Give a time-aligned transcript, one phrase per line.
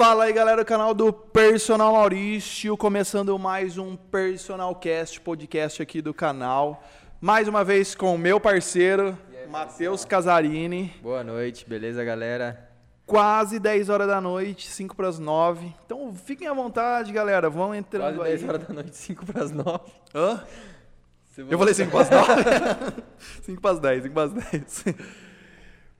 [0.00, 6.00] Fala aí, galera do canal do Personal Maurício, começando mais um Personal Cast, podcast aqui
[6.00, 6.82] do canal.
[7.20, 9.14] Mais uma vez com o meu parceiro,
[9.50, 10.90] Matheus Casarini.
[11.02, 12.66] Boa noite, beleza, galera?
[13.04, 15.70] Quase 10 horas da noite, 5 para as 9.
[15.84, 17.50] Então fiquem à vontade, galera.
[17.50, 18.38] Vão entrando Quase aí.
[18.38, 19.80] 10 horas da noite, 5 para as 9.
[20.14, 20.42] Hã?
[21.36, 23.02] Eu falei 5 para as 9?
[23.42, 24.84] 5 para as 10, 5 para as 10.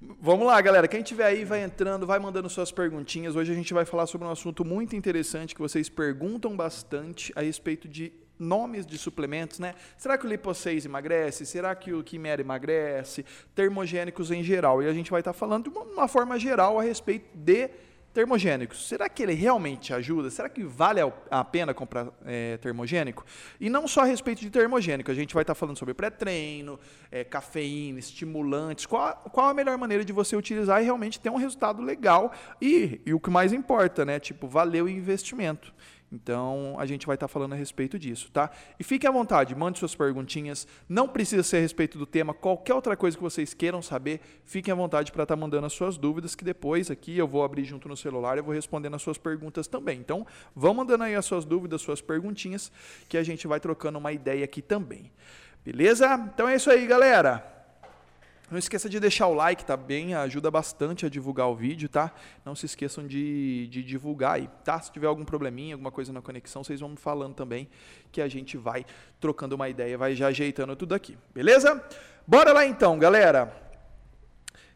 [0.02, 0.88] Vamos lá, galera.
[0.88, 3.36] Quem tiver aí, vai entrando, vai mandando suas perguntinhas.
[3.36, 7.42] Hoje a gente vai falar sobre um assunto muito interessante que vocês perguntam bastante a
[7.42, 9.74] respeito de nomes de suplementos, né?
[9.98, 11.44] Será que o Lipo 6 emagrece?
[11.44, 13.26] Será que o Quimera emagrece?
[13.54, 14.82] Termogênicos em geral.
[14.82, 17.68] E a gente vai estar falando de uma, uma forma geral a respeito de
[18.12, 18.88] termogênicos.
[18.88, 20.30] Será que ele realmente ajuda?
[20.30, 23.24] Será que vale a pena comprar é, termogênico?
[23.60, 26.78] E não só a respeito de termogênico, a gente vai estar falando sobre pré-treino,
[27.10, 31.36] é, cafeína, estimulantes, qual, qual a melhor maneira de você utilizar e realmente ter um
[31.36, 34.18] resultado legal e, e o que mais importa, né?
[34.18, 35.72] Tipo, valeu o investimento.
[36.12, 38.50] Então, a gente vai estar falando a respeito disso, tá?
[38.78, 40.66] E fique à vontade, mande suas perguntinhas.
[40.88, 44.72] Não precisa ser a respeito do tema, qualquer outra coisa que vocês queiram saber, fiquem
[44.72, 47.88] à vontade para estar mandando as suas dúvidas, que depois aqui eu vou abrir junto
[47.88, 50.00] no celular e vou respondendo as suas perguntas também.
[50.00, 52.72] Então, vão mandando aí as suas dúvidas, suas perguntinhas,
[53.08, 55.12] que a gente vai trocando uma ideia aqui também.
[55.64, 56.28] Beleza?
[56.34, 57.59] Então é isso aí, galera.
[58.50, 60.14] Não esqueça de deixar o like, tá bem?
[60.14, 62.12] Ajuda bastante a divulgar o vídeo, tá?
[62.44, 64.80] Não se esqueçam de, de divulgar aí, tá?
[64.80, 67.68] Se tiver algum probleminha, alguma coisa na conexão, vocês vão me falando também,
[68.10, 68.84] que a gente vai
[69.20, 71.80] trocando uma ideia, vai já ajeitando tudo aqui, beleza?
[72.26, 73.54] Bora lá então, galera!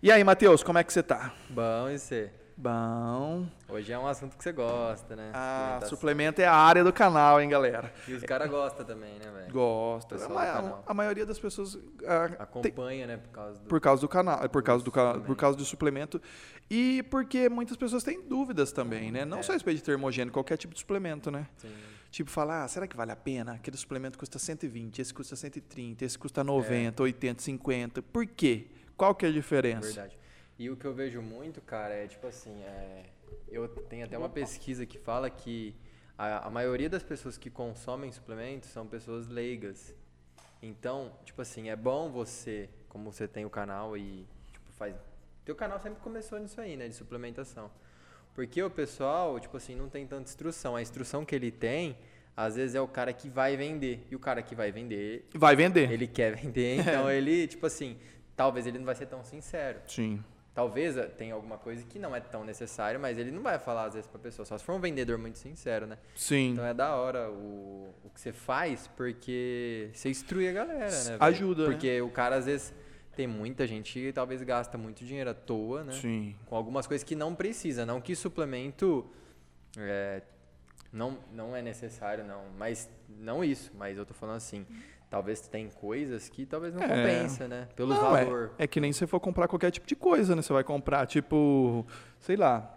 [0.01, 1.33] E aí, Matheus, como é que você tá?
[1.51, 2.44] Bom, e você?
[2.57, 3.49] Bom.
[3.69, 5.33] Hoje é um assunto que você gosta, né?
[5.35, 7.93] Ah, suplemento é a área do canal, hein, galera?
[8.07, 9.53] E os caras gostam também, né, velho?
[9.53, 10.15] Gosta.
[10.15, 14.01] A, a, a, maioria das pessoas a, acompanha, tem, né, por causa do por causa
[14.03, 16.23] do canal, por causa do, do por causa do suplemento
[16.71, 19.25] e porque muitas pessoas têm dúvidas também, né?
[19.25, 19.43] Não é.
[19.43, 21.49] só a respeito de termogênico, qualquer tipo de suplemento, né?
[21.57, 21.73] Sim.
[22.11, 23.55] Tipo, falar, ah, será que vale a pena?
[23.55, 27.05] Aquele suplemento custa 120, esse custa 130, esse custa 90, é.
[27.05, 28.03] 80, 50.
[28.03, 28.69] Por quê?
[28.97, 29.89] Qual que é a diferença?
[29.89, 30.24] Verdade.
[30.59, 33.05] E o que eu vejo muito, cara, é tipo assim, é,
[33.49, 35.75] eu tenho até uma pesquisa que fala que
[36.17, 39.95] a, a, maioria das pessoas que consomem suplementos são pessoas leigas.
[40.63, 44.95] Então, tipo assim, é bom você, como você tem o canal e tipo, faz.
[45.45, 46.89] Teu canal sempre começou nisso aí, né?
[46.89, 47.71] De suplementação.
[48.35, 50.75] Porque o pessoal, tipo assim, não tem tanta instrução.
[50.75, 51.99] A instrução que ele tem,
[52.37, 54.07] às vezes é o cara que vai vender.
[54.11, 55.29] E o cara que vai vender.
[55.35, 55.91] Vai vender.
[55.91, 57.99] Ele quer vender, então ele, tipo assim,
[58.35, 59.81] talvez ele não vai ser tão sincero.
[59.87, 60.25] Sim.
[60.55, 63.87] Talvez eh, tenha alguma coisa que não é tão necessária, mas ele não vai falar
[63.87, 65.99] às vezes pra pessoa, só se for um vendedor muito sincero, né?
[66.15, 66.51] Sim.
[66.53, 71.17] Então é da hora o, o que você faz, porque você instrui a galera, né?
[71.19, 71.65] Ajuda.
[71.65, 72.03] Porque né?
[72.03, 72.73] o cara às vezes
[73.17, 75.93] tem muita gente que talvez gasta muito dinheiro à toa, né?
[75.93, 76.37] Sim.
[76.47, 79.05] Com algumas coisas que não precisa, não que suplemento
[79.77, 80.23] é,
[80.93, 82.45] não, não é necessário, não.
[82.57, 84.65] Mas não isso, mas eu tô falando assim
[85.15, 86.89] talvez tem coisas que talvez não é.
[86.89, 87.69] compensa, né?
[87.77, 88.25] Pelo não, é.
[88.25, 88.51] valor.
[88.59, 90.43] É, é, que nem você for comprar qualquer tipo de coisa, né?
[90.43, 91.87] Você vai comprar, tipo,
[92.19, 92.77] sei lá,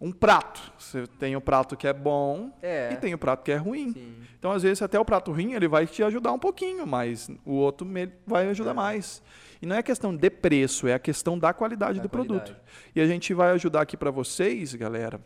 [0.00, 0.72] um prato.
[0.78, 2.94] Você tem o prato que é bom é.
[2.94, 3.92] e tem o prato que é ruim.
[3.92, 4.16] Sim.
[4.38, 7.52] Então, às vezes, até o prato ruim ele vai te ajudar um pouquinho, mas o
[7.52, 7.86] outro
[8.26, 8.74] vai ajudar é.
[8.74, 9.22] mais.
[9.60, 12.44] E não é questão de preço, é a questão da qualidade da do qualidade.
[12.44, 12.60] produto.
[12.96, 15.20] E a gente vai ajudar aqui para vocês, galera,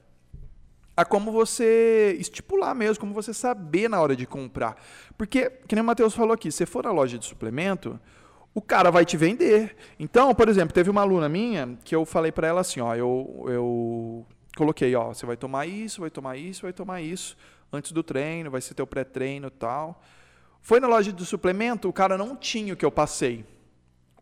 [0.97, 4.77] a como você estipular mesmo, como você saber na hora de comprar.
[5.17, 7.99] Porque, que nem o Matheus falou aqui, se for na loja de suplemento,
[8.55, 9.75] o cara vai te vender.
[9.99, 13.45] Então, por exemplo, teve uma aluna minha que eu falei para ela assim, ó, eu,
[13.49, 14.27] eu
[14.57, 17.37] coloquei, ó, você vai tomar isso, vai tomar isso, vai tomar isso
[17.73, 20.03] antes do treino, vai ser teu pré-treino tal.
[20.61, 23.45] Foi na loja de suplemento, o cara não tinha o que eu passei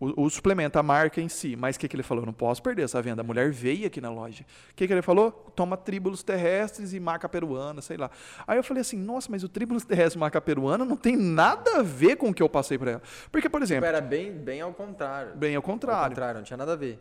[0.01, 1.55] o, o, suplemento, a marca em si.
[1.55, 2.25] Mas o que, que ele falou?
[2.25, 3.21] Não posso perder essa venda.
[3.21, 4.45] A mulher veio aqui na loja.
[4.71, 5.31] O que, que ele falou?
[5.55, 8.11] Toma tríbulos terrestres e maca peruana, sei lá.
[8.49, 11.81] Aí eu falei assim, nossa, mas o tríbulos terrestre e maca peruana não tem nada
[11.81, 13.03] a ver com o que eu passei para ela.
[13.31, 13.87] Porque, por exemplo...
[13.87, 15.37] Tipo, era bem, bem ao contrário.
[15.37, 16.05] Bem ao contrário.
[16.05, 16.99] Ao contrário, não tinha nada a ver.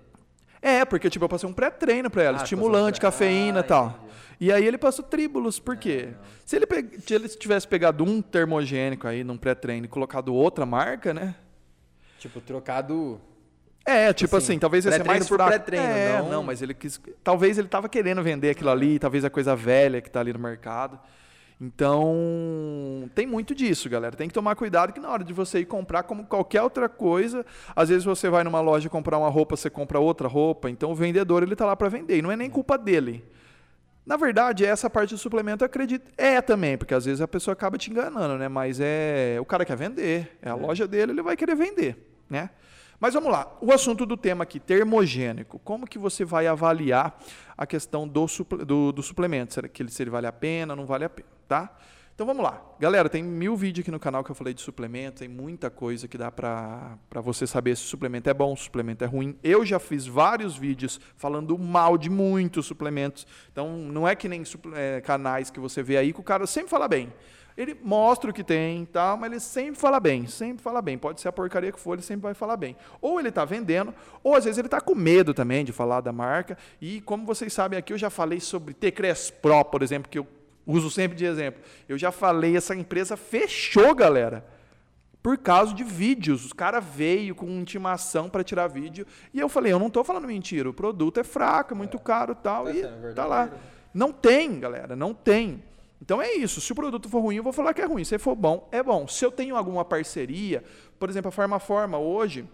[0.61, 3.87] É, porque tipo, eu passei um pré-treino para ela, ah, estimulante, cafeína e ah, tal.
[3.87, 4.09] Entendi.
[4.41, 6.09] E aí ele passou tríbulos, por quê?
[6.13, 6.99] Ah, se ele, pe...
[6.99, 11.35] se ele tivesse pegado um termogênico aí num pré-treino e colocado outra marca, né?
[12.19, 13.19] Tipo, trocado.
[13.85, 16.29] É, tipo assim, assim talvez ia ser mais por pré-treino, é, não...
[16.29, 20.01] não, mas ele quis, talvez ele estava querendo vender aquilo ali, talvez a coisa velha
[20.01, 20.99] que está ali no mercado.
[21.61, 24.16] Então, tem muito disso, galera.
[24.16, 27.45] Tem que tomar cuidado que na hora de você ir comprar, como qualquer outra coisa,
[27.75, 30.69] às vezes você vai numa loja comprar uma roupa, você compra outra roupa.
[30.69, 32.17] Então, o vendedor ele está lá para vender.
[32.17, 33.25] E não é nem culpa dele.
[34.05, 37.53] Na verdade, essa parte do suplemento, eu acredito, é também, porque às vezes a pessoa
[37.53, 38.47] acaba te enganando, né?
[38.47, 40.55] Mas é o cara quer vender, é a é.
[40.55, 41.95] loja dele, ele vai querer vender,
[42.29, 42.49] né?
[42.99, 45.58] Mas vamos lá, o assunto do tema aqui, termogênico.
[45.59, 47.17] Como que você vai avaliar
[47.58, 48.26] a questão do,
[48.66, 49.53] do, do suplemento?
[49.53, 51.78] Será que ele, se ele vale a pena, não vale a pena, tá?
[52.20, 52.61] Então vamos lá.
[52.78, 56.05] Galera, tem mil vídeos aqui no canal que eu falei de suplemento, tem muita coisa
[56.05, 59.40] que dá para você saber se o suplemento é bom, se o suplemento é ruim.
[59.41, 63.26] Eu já fiz vários vídeos falando mal de muitos suplementos.
[63.49, 64.43] Então não é que nem
[64.76, 67.14] é, canais que você vê aí que o cara sempre fala bem.
[67.59, 70.97] Ele mostra o que tem, tal, mas ele sempre fala bem, sempre fala bem.
[70.97, 72.73] Pode ser a porcaria que for, ele sempre vai falar bem.
[73.02, 76.14] Ou ele está vendendo, ou às vezes ele está com medo também de falar da
[76.14, 76.58] marca.
[76.79, 80.26] E como vocês sabem aqui, eu já falei sobre T-Cres Pro, por exemplo, que eu
[80.66, 81.61] uso sempre de exemplo.
[81.90, 84.46] Eu já falei, essa empresa fechou, galera.
[85.22, 86.46] Por causa de vídeos.
[86.46, 89.05] Os caras veio com intimação para tirar vídeo.
[89.34, 90.70] E eu falei, eu não estou falando mentira.
[90.70, 92.00] O produto é fraco, é muito é.
[92.00, 93.50] caro tal, tá e tá lá.
[93.94, 95.62] Não tem, galera, não tem.
[96.01, 96.61] Então é isso.
[96.61, 98.03] Se o produto for ruim, eu vou falar que é ruim.
[98.03, 99.07] Se for bom, é bom.
[99.07, 100.63] Se eu tenho alguma parceria,
[100.97, 102.47] por exemplo, a Farmaforma hoje,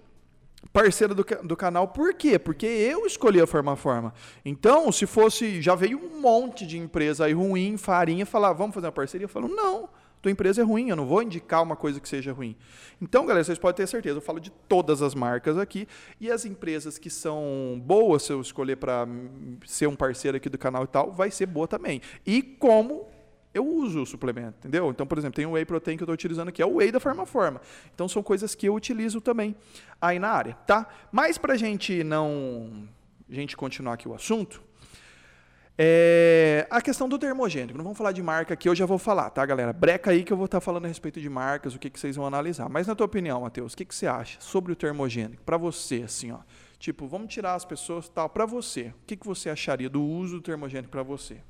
[0.72, 1.88] parceira do, do canal.
[1.88, 2.40] Por quê?
[2.40, 4.14] Porque eu escolhi a Formaforma.
[4.44, 5.62] Então, se fosse.
[5.62, 9.26] Já veio um monte de empresa aí ruim, farinha, falar, vamos fazer uma parceria?
[9.26, 9.90] Eu falo, não,
[10.22, 12.56] tua empresa é ruim, eu não vou indicar uma coisa que seja ruim.
[13.00, 15.88] Então, galera, vocês podem ter certeza, eu falo de todas as marcas aqui
[16.20, 19.08] e as empresas que são boas, se eu escolher para
[19.66, 22.02] ser um parceiro aqui do canal e tal, vai ser boa também.
[22.26, 23.06] E como
[23.56, 24.90] eu uso o suplemento, entendeu?
[24.90, 26.92] Então, por exemplo, tem um whey protein que eu estou utilizando aqui, é o whey
[26.92, 27.62] da Farmaforma.
[27.94, 29.56] Então, são coisas que eu utilizo também
[30.02, 30.88] aí na área, tá?
[31.12, 32.88] Mas para a gente não,
[33.30, 34.62] gente continuar aqui o assunto,
[35.78, 37.78] é a questão do termogênico.
[37.78, 39.74] Não vamos falar de marca aqui, eu já vou falar, tá, galera?
[39.74, 42.00] Breca aí que eu vou estar tá falando a respeito de marcas, o que, que
[42.00, 42.70] vocês vão analisar.
[42.70, 45.44] Mas na tua opinião, Matheus, o que, que você acha sobre o termogênico?
[45.44, 46.40] Para você, assim, ó.
[46.80, 48.30] Tipo, vamos tirar as pessoas tal.
[48.30, 51.42] Para você, o que, que você acharia do uso do termogênico para você?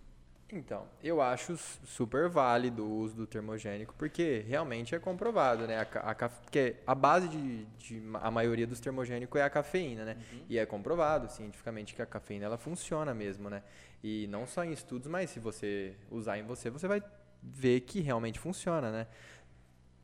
[0.52, 5.80] Então, eu acho super válido o uso do termogênico, porque realmente é comprovado, né?
[5.96, 10.18] A, a, porque a base de, de, a maioria dos termogênicos é a cafeína, né?
[10.32, 10.46] Uhum.
[10.48, 13.64] E é comprovado cientificamente que a cafeína ela funciona mesmo, né?
[14.04, 17.02] E não só em estudos, mas se você usar em você, você vai
[17.42, 19.08] ver que realmente funciona, né?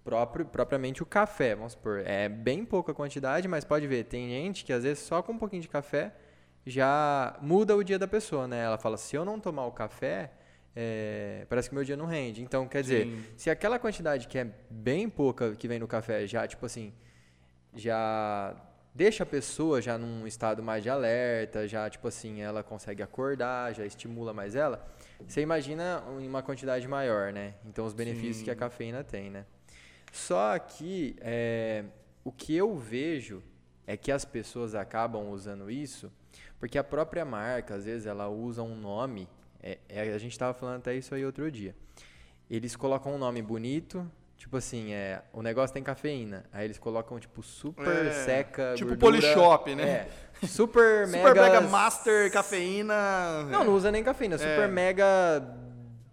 [0.04, 4.66] Próprio, propriamente o café, vamos supor, é bem pouca quantidade, mas pode ver, tem gente
[4.66, 6.12] que às vezes só com um pouquinho de café
[6.66, 8.64] já muda o dia da pessoa, né?
[8.64, 10.32] Ela fala, se eu não tomar o café,
[10.76, 12.42] é, parece que meu dia não rende.
[12.42, 13.24] Então, quer dizer, Sim.
[13.36, 16.94] se aquela quantidade que é bem pouca que vem no café já, tipo assim,
[17.74, 18.56] já
[18.94, 23.74] deixa a pessoa já num estado mais de alerta, já, tipo assim, ela consegue acordar,
[23.74, 24.86] já estimula mais ela,
[25.28, 27.56] você imagina uma quantidade maior, né?
[27.66, 28.46] Então, os benefícios Sim.
[28.46, 29.46] que a cafeína tem, né?
[30.12, 31.86] Só que é,
[32.24, 33.42] o que eu vejo
[33.88, 36.12] é que as pessoas acabam usando isso
[36.62, 39.28] porque a própria marca, às vezes, ela usa um nome.
[39.64, 41.76] É, é, a gente estava falando até isso aí outro dia.
[42.48, 46.46] Eles colocam um nome bonito, tipo assim, é, o negócio tem cafeína.
[46.54, 48.76] Aí eles colocam, tipo, super é, seca.
[48.76, 50.08] Tipo gordura, Polishop, né?
[50.44, 51.30] É, super mega.
[51.34, 53.44] Super mega master cafeína.
[53.50, 54.38] Não, não usa nem cafeína.
[54.38, 54.68] Super é.
[54.68, 55.44] mega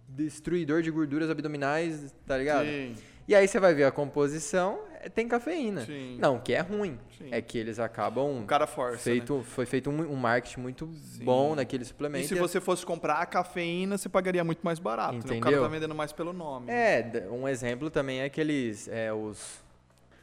[0.07, 2.65] destruidor de gorduras abdominais, tá ligado?
[2.65, 2.95] Sim.
[3.27, 4.79] E aí você vai ver a composição,
[5.13, 5.85] tem cafeína.
[5.85, 6.17] Sim.
[6.19, 6.99] Não, que é ruim.
[7.17, 7.29] Sim.
[7.31, 8.41] É que eles acabam.
[8.41, 8.97] O cara força.
[8.97, 9.43] Feito, né?
[9.43, 11.23] Foi feito um, um marketing muito Sim.
[11.23, 12.25] bom naquele suplemento.
[12.25, 15.15] E se você fosse comprar a cafeína, você pagaria muito mais barato.
[15.15, 15.35] Entendeu?
[15.35, 15.39] Né?
[15.39, 16.71] O cara tá vendendo mais pelo nome.
[16.71, 18.87] É, um exemplo também é aqueles.
[18.87, 19.63] É, os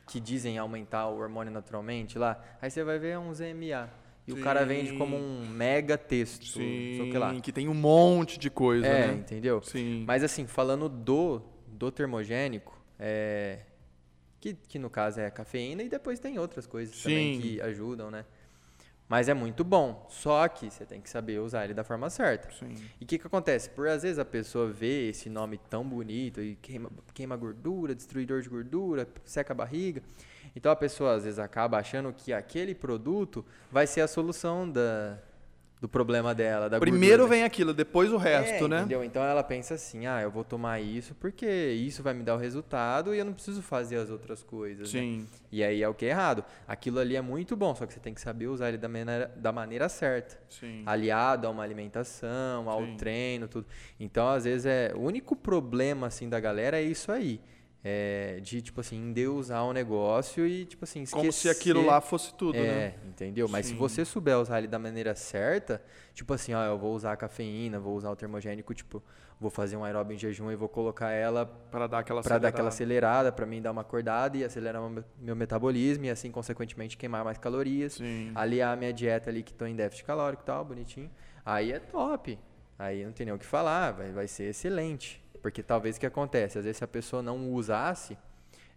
[0.07, 2.41] que dizem aumentar o hormônio naturalmente lá.
[2.61, 3.91] Aí você vai ver uns EMA.
[4.27, 4.41] E Sim.
[4.41, 6.47] o cara vende como um mega texto.
[6.47, 7.35] Sim, que, lá.
[7.41, 9.15] que tem um monte de coisa, é, né?
[9.15, 9.63] entendeu?
[9.63, 10.05] Sim.
[10.07, 13.61] Mas assim, falando do, do termogênico, é,
[14.55, 17.03] que, que no caso é a cafeína, e depois tem outras coisas Sim.
[17.03, 18.25] também que ajudam, né?
[19.09, 22.51] Mas é muito bom, só que você tem que saber usar ele da forma certa.
[22.51, 22.75] Sim.
[23.01, 23.71] E o que, que acontece?
[23.71, 28.43] Por às vezes a pessoa vê esse nome tão bonito e queima, queima gordura, destruidor
[28.43, 30.03] de gordura, seca a barriga.
[30.57, 35.19] Então a pessoa às vezes acaba achando que aquele produto vai ser a solução da,
[35.81, 36.71] do problema dela.
[36.71, 37.37] Da Primeiro gordura.
[37.37, 38.79] vem aquilo, depois o resto, é, né?
[38.81, 39.05] Entendeu?
[39.05, 42.39] Então ela pensa assim: ah, eu vou tomar isso porque isso vai me dar o
[42.39, 44.93] resultado e eu não preciso fazer as outras coisas.
[44.93, 45.01] Né?
[45.01, 45.19] Sim.
[45.19, 45.27] Né?
[45.53, 46.45] E aí é o que é errado.
[46.67, 49.31] Aquilo ali é muito bom, só que você tem que saber usar ele da maneira,
[49.37, 50.39] da maneira certa.
[50.49, 50.83] Sim.
[50.87, 52.97] Aliado a uma alimentação, ao Sim.
[52.97, 53.67] treino, tudo.
[54.01, 57.41] Então, às vezes, é o único problema assim da galera é isso aí.
[57.89, 61.21] É, de, tipo assim, endeusar o um negócio e, tipo assim, esquecer.
[61.21, 62.95] Como se aquilo lá fosse tudo, é, né?
[63.07, 63.47] entendeu?
[63.49, 63.75] Mas Sim.
[63.75, 65.81] se você souber usar ele da maneira certa,
[66.13, 69.01] tipo assim, ó, eu vou usar a cafeína, vou usar o termogênico, tipo,
[69.41, 72.49] vou fazer um aeróbio em jejum e vou colocar ela para dar aquela para dar
[72.49, 76.97] aquela acelerada, para mim dar uma acordada e acelerar meu, meu metabolismo e assim consequentemente
[76.97, 78.33] queimar mais calorias, Sim.
[78.35, 81.11] aliar a minha dieta ali que estou em déficit calórico e tal, bonitinho.
[81.45, 82.37] Aí é top.
[82.79, 85.23] Aí não tem nem o que falar, vai, vai ser excelente.
[85.47, 88.19] Porque talvez o que acontece, às vezes se a pessoa não usasse,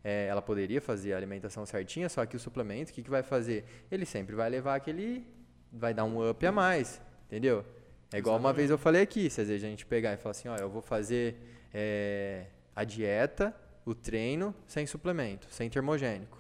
[0.04, 3.24] é, ela poderia fazer a alimentação certinha, só que o suplemento, o que, que vai
[3.24, 3.66] fazer?
[3.92, 5.26] Ele sempre vai levar aquele.
[5.74, 7.66] vai dar um up a mais, entendeu?
[8.14, 8.40] É igual Exatamente.
[8.40, 10.58] uma vez eu falei aqui, se às vezes a gente pegar e falar assim, ó,
[10.58, 11.38] eu vou fazer
[11.74, 12.46] é,
[12.76, 13.52] a dieta,
[13.84, 16.38] o treino, sem suplemento, sem termogênico.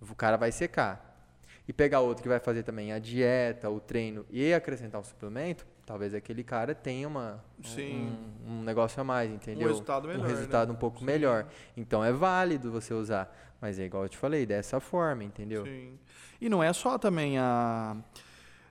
[0.00, 1.22] O cara vai secar.
[1.68, 5.66] E pegar outro que vai fazer também a dieta, o treino e acrescentar um suplemento,
[5.86, 7.42] talvez aquele cara tenha uma,
[7.78, 9.66] um, um, negócio a mais, entendeu?
[9.66, 10.24] Um resultado melhor.
[10.24, 10.74] Um resultado né?
[10.74, 11.04] um pouco Sim.
[11.04, 11.46] melhor.
[11.76, 13.34] Então é válido você usar.
[13.60, 15.64] Mas é igual eu te falei, dessa forma, entendeu?
[15.64, 15.98] Sim.
[16.40, 17.96] E não é só também a.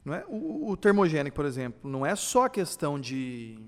[0.03, 3.59] Não é, o, o termogênico, por exemplo, não é só a questão de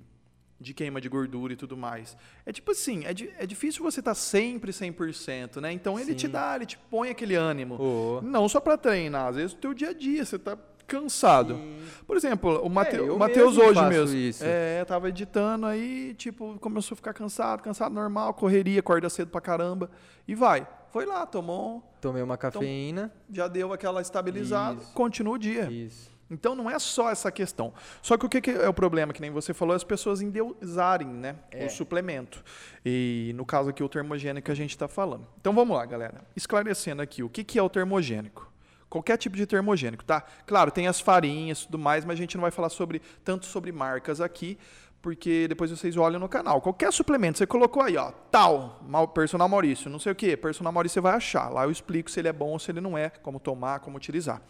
[0.61, 2.15] de queima de gordura e tudo mais.
[2.45, 5.73] É tipo assim, é, di é difícil você estar tá sempre 100%, né?
[5.73, 6.15] Então ele Sim.
[6.15, 7.77] te dá, ele te põe aquele ânimo.
[7.79, 8.21] Oh.
[8.21, 10.55] Não só para treinar, às vezes no teu dia a dia você tá
[10.91, 11.55] cansado.
[11.55, 11.81] Sim.
[12.05, 14.17] Por exemplo, o, Mate é, o Matheus hoje mesmo.
[14.17, 14.43] Isso.
[14.45, 19.39] É, tava editando aí, tipo, começou a ficar cansado, cansado normal, correria, acorda cedo pra
[19.39, 19.89] caramba
[20.27, 20.67] e vai.
[20.91, 21.81] Foi lá, tomou.
[22.01, 23.03] Tomei uma cafeína.
[23.03, 24.93] Então, já deu aquela estabilizada, Isso.
[24.93, 25.71] continua o dia.
[25.71, 26.11] Isso.
[26.29, 27.73] Então não é só essa questão.
[28.01, 31.07] Só que o que, é o problema, que nem você falou, é as pessoas endeusarem
[31.07, 31.65] né, é.
[31.65, 32.43] o suplemento.
[32.85, 35.27] E no caso aqui o termogênico que a gente está falando.
[35.39, 36.21] Então vamos lá, galera.
[36.35, 38.50] Esclarecendo aqui, o que, que é o termogênico?
[38.91, 40.21] Qualquer tipo de termogênico, tá?
[40.45, 43.45] Claro, tem as farinhas e tudo mais, mas a gente não vai falar sobre tanto
[43.45, 44.57] sobre marcas aqui,
[45.01, 46.59] porque depois vocês olham no canal.
[46.59, 48.83] Qualquer suplemento, você colocou aí, ó, tal,
[49.13, 51.47] personal Maurício, não sei o que, personal Maurício você vai achar.
[51.47, 53.95] Lá eu explico se ele é bom ou se ele não é, como tomar, como
[53.95, 54.41] utilizar.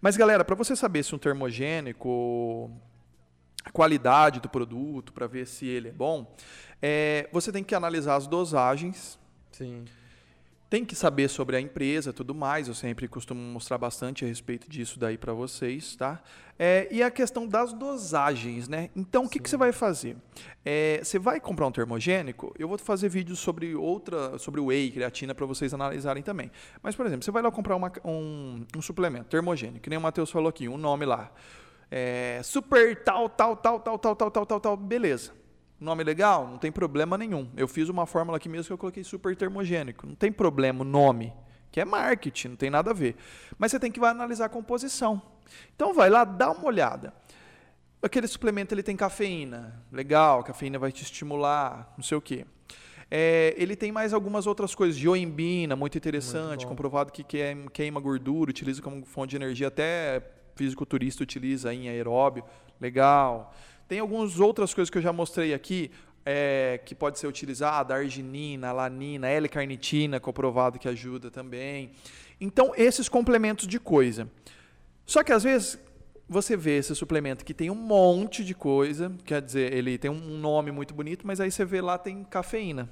[0.00, 2.70] Mas galera, para você saber se um termogênico,
[3.64, 6.32] a qualidade do produto, para ver se ele é bom,
[6.80, 9.18] é, você tem que analisar as dosagens.
[9.50, 9.84] Sim
[10.70, 12.68] tem que saber sobre a empresa tudo mais.
[12.68, 16.22] Eu sempre costumo mostrar bastante a respeito disso daí para vocês, tá?
[16.56, 18.88] É, e a questão das dosagens, né?
[18.94, 20.16] Então, o que, que você vai fazer?
[20.64, 22.54] É, você vai comprar um termogênico?
[22.56, 26.52] Eu vou fazer vídeos sobre outra, sobre o whey, creatina, para vocês analisarem também.
[26.80, 30.02] Mas, por exemplo, você vai lá comprar uma, um, um suplemento termogênico, que nem o
[30.02, 31.32] Matheus falou aqui, um nome lá.
[31.90, 35.32] É, super tal, tal, tal, tal, tal, tal, tal, tal, tal, beleza.
[35.80, 36.46] Nome legal?
[36.46, 37.50] Não tem problema nenhum.
[37.56, 40.06] Eu fiz uma fórmula aqui mesmo que eu coloquei super termogênico.
[40.06, 41.32] Não tem problema o nome,
[41.72, 43.16] que é marketing, não tem nada a ver.
[43.58, 45.22] Mas você tem que vai analisar a composição.
[45.74, 47.14] Então vai lá, dá uma olhada.
[48.02, 49.82] Aquele suplemento ele tem cafeína.
[49.90, 52.44] Legal, cafeína vai te estimular, não sei o quê.
[53.10, 54.96] É, ele tem mais algumas outras coisas.
[54.96, 57.24] Joimbina, muito interessante, muito comprovado que
[57.72, 60.22] queima gordura, utiliza como fonte de energia, até
[60.54, 62.44] fisiculturista utiliza em aeróbio.
[62.78, 63.54] Legal.
[63.90, 65.90] Tem algumas outras coisas que eu já mostrei aqui,
[66.24, 71.90] é, que pode ser utilizada, arginina, alanina, L-carnitina, comprovado que ajuda também.
[72.40, 74.30] Então, esses complementos de coisa.
[75.04, 75.76] Só que às vezes
[76.28, 80.38] você vê esse suplemento que tem um monte de coisa, quer dizer, ele tem um
[80.38, 82.88] nome muito bonito, mas aí você vê lá tem cafeína.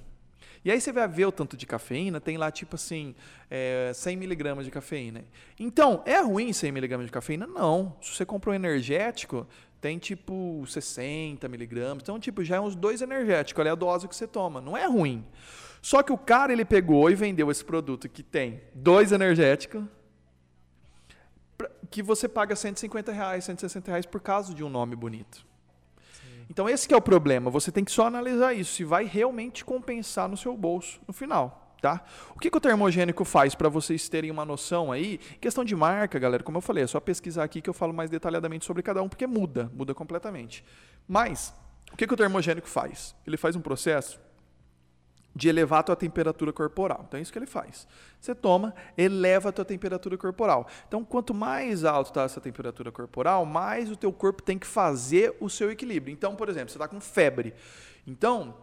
[0.64, 3.14] E aí você vai ver o tanto de cafeína, tem lá tipo assim,
[3.48, 5.24] é, 100 miligramas de cafeína.
[5.58, 7.46] Então, é ruim 100 miligramas de cafeína?
[7.46, 7.96] Não.
[8.02, 9.46] Se você comprou um energético,
[9.80, 12.02] tem tipo 60 miligramas.
[12.02, 13.60] Então, tipo, já é uns dois energéticos.
[13.60, 14.60] Olha a dose que você toma.
[14.60, 15.24] Não é ruim.
[15.80, 19.84] Só que o cara, ele pegou e vendeu esse produto que tem dois energéticos,
[21.90, 25.46] que você paga 150 reais, 160 reais por causa de um nome bonito.
[26.12, 26.46] Sim.
[26.50, 27.50] Então, esse é o problema.
[27.50, 31.67] Você tem que só analisar isso, se vai realmente compensar no seu bolso no final.
[31.80, 32.04] Tá?
[32.34, 35.18] O que, que o termogênico faz para vocês terem uma noção aí?
[35.40, 38.10] Questão de marca, galera, como eu falei, é só pesquisar aqui que eu falo mais
[38.10, 40.64] detalhadamente sobre cada um, porque muda, muda completamente.
[41.06, 41.54] Mas,
[41.92, 43.14] o que, que o termogênico faz?
[43.24, 44.20] Ele faz um processo
[45.38, 47.04] de elevar a tua temperatura corporal.
[47.06, 47.86] Então é isso que ele faz.
[48.20, 50.66] Você toma, eleva a tua temperatura corporal.
[50.88, 55.36] Então quanto mais alto está essa temperatura corporal, mais o teu corpo tem que fazer
[55.38, 56.12] o seu equilíbrio.
[56.12, 57.54] Então, por exemplo, você está com febre.
[58.04, 58.56] Então,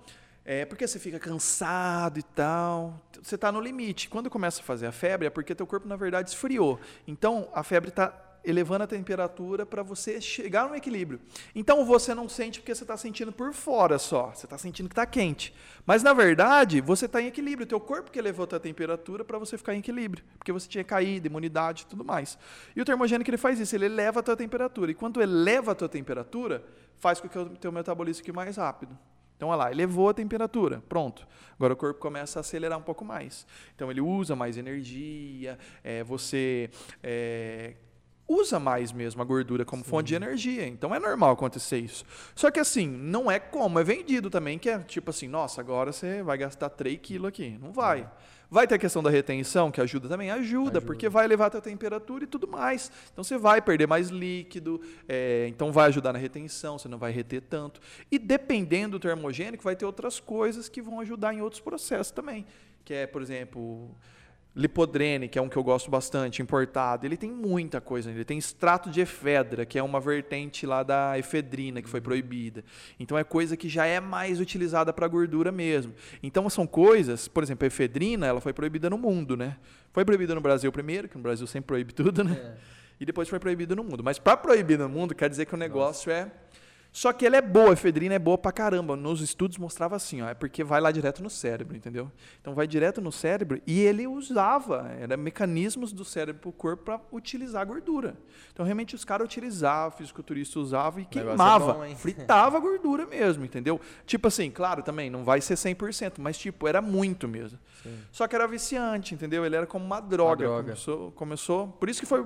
[0.45, 3.01] é porque você fica cansado e tal.
[3.21, 4.07] Você está no limite.
[4.07, 6.79] Quando começa a fazer a febre, é porque teu corpo, na verdade, esfriou.
[7.07, 11.19] Então, a febre está elevando a temperatura para você chegar no equilíbrio.
[11.55, 14.27] Então, você não sente porque você está sentindo por fora só.
[14.35, 15.51] Você está sentindo que está quente.
[15.83, 17.65] Mas, na verdade, você está em equilíbrio.
[17.65, 20.23] Teu corpo que elevou a temperatura para você ficar em equilíbrio.
[20.37, 22.37] Porque você tinha caído, imunidade e tudo mais.
[22.75, 23.75] E o termogênico, ele faz isso.
[23.75, 24.91] Ele eleva a tua temperatura.
[24.91, 26.63] E quando eleva a tua temperatura,
[26.99, 28.95] faz com que o teu metabolismo fique mais rápido.
[29.35, 31.27] Então, olha lá, elevou a temperatura, pronto.
[31.55, 33.45] Agora o corpo começa a acelerar um pouco mais.
[33.75, 36.69] Então, ele usa mais energia, é, você
[37.03, 37.75] é,
[38.27, 39.89] usa mais mesmo a gordura como Sim.
[39.89, 40.67] fonte de energia.
[40.67, 42.05] Então, é normal acontecer isso.
[42.33, 45.91] Só que, assim, não é como, é vendido também, que é tipo assim, nossa, agora
[45.91, 47.57] você vai gastar 3 quilos aqui.
[47.61, 48.01] Não vai.
[48.01, 48.34] É.
[48.49, 50.31] Vai ter a questão da retenção, que ajuda também?
[50.31, 50.81] Ajuda, ajuda.
[50.81, 52.91] porque vai elevar a temperatura e tudo mais.
[53.11, 57.11] Então você vai perder mais líquido, é, então vai ajudar na retenção, você não vai
[57.11, 57.81] reter tanto.
[58.11, 62.45] E dependendo do termogênico, vai ter outras coisas que vão ajudar em outros processos também.
[62.83, 63.89] que é, por exemplo,
[64.55, 68.09] Lipodrene, que é um que eu gosto bastante, importado, ele tem muita coisa.
[68.09, 72.63] Ele tem extrato de efedra, que é uma vertente lá da efedrina, que foi proibida.
[72.97, 75.93] Então é coisa que já é mais utilizada para gordura mesmo.
[76.24, 79.57] Então são coisas, por exemplo, a efedrina, ela foi proibida no mundo, né?
[79.91, 82.33] Foi proibida no Brasil primeiro, que no Brasil sempre proíbe tudo, né?
[82.33, 82.75] É.
[82.97, 84.01] E depois foi proibida no mundo.
[84.01, 86.27] Mas para proibir no mundo, quer dizer que o negócio Nossa.
[86.27, 86.31] é
[86.95, 88.95] só que ela é boa, a efedrina é boa pra caramba.
[88.95, 92.09] Nos estudos mostrava assim, ó, é porque vai lá direto no cérebro, entendeu?
[92.39, 97.01] Então vai direto no cérebro e ele usava, era mecanismos do cérebro pro corpo para
[97.11, 98.15] utilizar a gordura.
[98.53, 102.59] Então realmente os caras utilizavam, o fisiculturista usava e é queimava, é bom, fritava a
[102.63, 103.77] gordura mesmo, entendeu?
[104.05, 107.59] Tipo assim, claro, também não vai ser 100%, mas tipo, era muito mesmo.
[107.83, 107.93] Sim.
[108.09, 109.45] Só que era viciante, entendeu?
[109.45, 110.63] Ele era como uma droga, uma droga.
[110.63, 112.25] Começou, começou, por isso que foi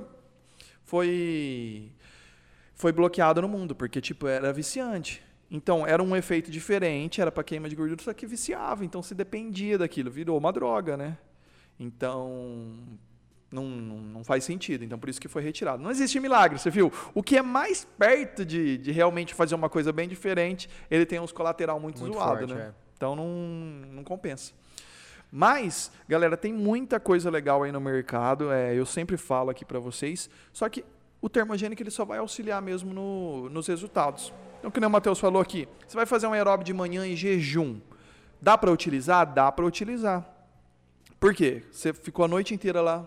[0.89, 1.91] foi
[2.79, 5.21] foi bloqueado no mundo, porque tipo era viciante.
[5.51, 9.13] Então era um efeito diferente, era para queima de gordura, só que viciava, então se
[9.13, 11.17] dependia daquilo, virou uma droga, né?
[11.77, 12.77] Então
[13.51, 15.83] não, não, não, faz sentido, então por isso que foi retirado.
[15.83, 16.89] Não existe milagre, você viu?
[17.13, 21.19] O que é mais perto de, de realmente fazer uma coisa bem diferente, ele tem
[21.19, 22.67] uns colateral muito, muito zoado, forte, né?
[22.67, 22.71] É.
[22.95, 23.27] Então não,
[23.91, 24.53] não compensa.
[25.29, 28.51] Mas, galera, tem muita coisa legal aí no mercado.
[28.51, 30.29] É, eu sempre falo aqui para vocês.
[30.51, 30.83] Só que
[31.21, 34.33] o termogênico ele só vai auxiliar mesmo no, nos resultados.
[34.59, 37.79] Então, como o Matheus falou aqui, você vai fazer um aeróbio de manhã em jejum.
[38.41, 39.33] Dá para utilizar?
[39.33, 40.27] Dá para utilizar.
[41.19, 41.63] Por quê?
[41.71, 43.05] Você ficou a noite inteira lá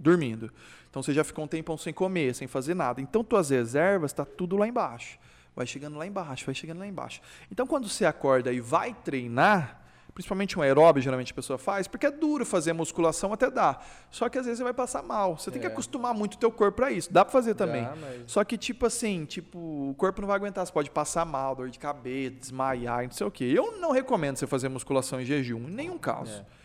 [0.00, 0.50] dormindo.
[0.90, 3.00] Então você já ficou um tempão sem comer, sem fazer nada.
[3.00, 5.18] Então tuas reservas está tudo lá embaixo.
[5.54, 7.20] Vai chegando lá embaixo, vai chegando lá embaixo.
[7.50, 9.81] Então quando você acorda e vai treinar,
[10.14, 13.78] principalmente um aeróbio, geralmente a pessoa faz, porque é duro fazer musculação, até dá.
[14.10, 15.38] Só que às vezes você vai passar mal.
[15.38, 15.52] Você é.
[15.52, 15.70] tem que é.
[15.70, 17.12] acostumar muito o teu corpo para isso.
[17.12, 17.84] Dá para fazer também.
[17.84, 18.30] Dá, mas...
[18.30, 21.70] Só que tipo assim, tipo, o corpo não vai aguentar, você pode passar mal, dor
[21.70, 23.44] de cabeça, desmaiar, não sei o quê.
[23.44, 26.40] Eu não recomendo você fazer musculação em jejum, em nenhum caso.
[26.40, 26.62] É.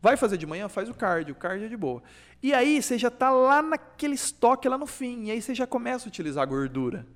[0.00, 2.02] Vai fazer de manhã, faz o cardio, o cardio é de boa.
[2.42, 5.66] E aí você já está lá naquele estoque lá no fim, e aí você já
[5.66, 7.06] começa a utilizar gordura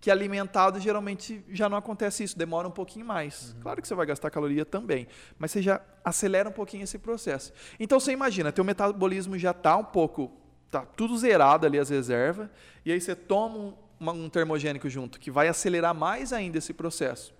[0.00, 3.52] que alimentado geralmente já não acontece isso, demora um pouquinho mais.
[3.52, 3.60] Uhum.
[3.60, 5.06] Claro que você vai gastar caloria também,
[5.38, 7.52] mas você já acelera um pouquinho esse processo.
[7.78, 10.32] Então você imagina, teu metabolismo já está um pouco,
[10.70, 12.48] tá tudo zerado ali as reservas,
[12.84, 17.34] e aí você toma um, um termogênico junto que vai acelerar mais ainda esse processo.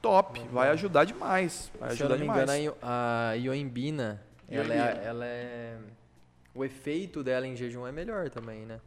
[0.00, 0.46] Top, uhum.
[0.46, 1.72] vai ajudar demais.
[1.80, 2.60] Vai Se ajudar eu não me demais.
[2.60, 5.76] engano, a ioimbina, ela é, ela é,
[6.54, 8.80] o efeito dela em jejum é melhor também, né?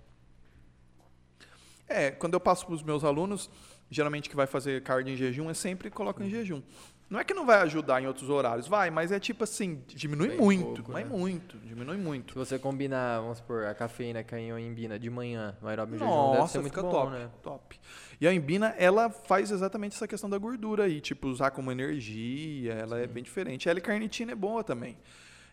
[1.92, 3.50] É, quando eu passo para os meus alunos,
[3.90, 6.62] geralmente que vai fazer cardio em jejum, é sempre coloca em jejum.
[7.10, 10.30] Não é que não vai ajudar em outros horários, vai, mas é tipo assim, diminui
[10.30, 11.18] Bem muito, pouco, mas né?
[11.18, 12.32] muito, diminui muito.
[12.32, 16.00] Se você combinar, vamos supor, a cafeína com a ioimbina de manhã, no aeróbio em
[16.00, 17.30] jejum, deve ser muito fica bom, top, né?
[17.44, 17.80] top.
[18.22, 22.76] E a embina, ela faz exatamente essa questão da gordura aí, tipo, usar como energia,
[22.76, 23.10] ela é Sim.
[23.10, 23.68] é bem diferente.
[23.68, 24.98] A L-carnitina é boa também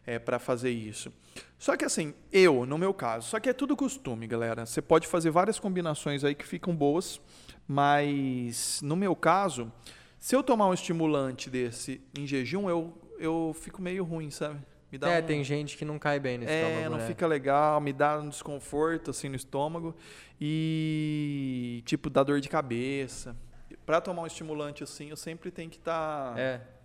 [0.09, 1.13] é, para fazer isso.
[1.59, 4.65] Só que assim, eu, no meu caso, só que é tudo costume, galera.
[4.65, 7.21] Você pode fazer várias combinações aí que ficam boas,
[7.67, 9.71] mas no meu caso,
[10.19, 14.59] se eu tomar um estimulante desse em jejum, eu, eu fico meio ruim, sabe?
[15.03, 15.27] é, um...
[15.27, 16.87] tem gente que não cai bem no é, estômago.
[16.87, 17.07] É, não né?
[17.07, 19.95] fica legal, me dá um desconforto assim no estômago
[20.41, 23.37] e tipo dá dor de cabeça.
[23.85, 26.41] Para tomar um estimulante assim, eu sempre tenho que estar tá...
[26.41, 26.78] É.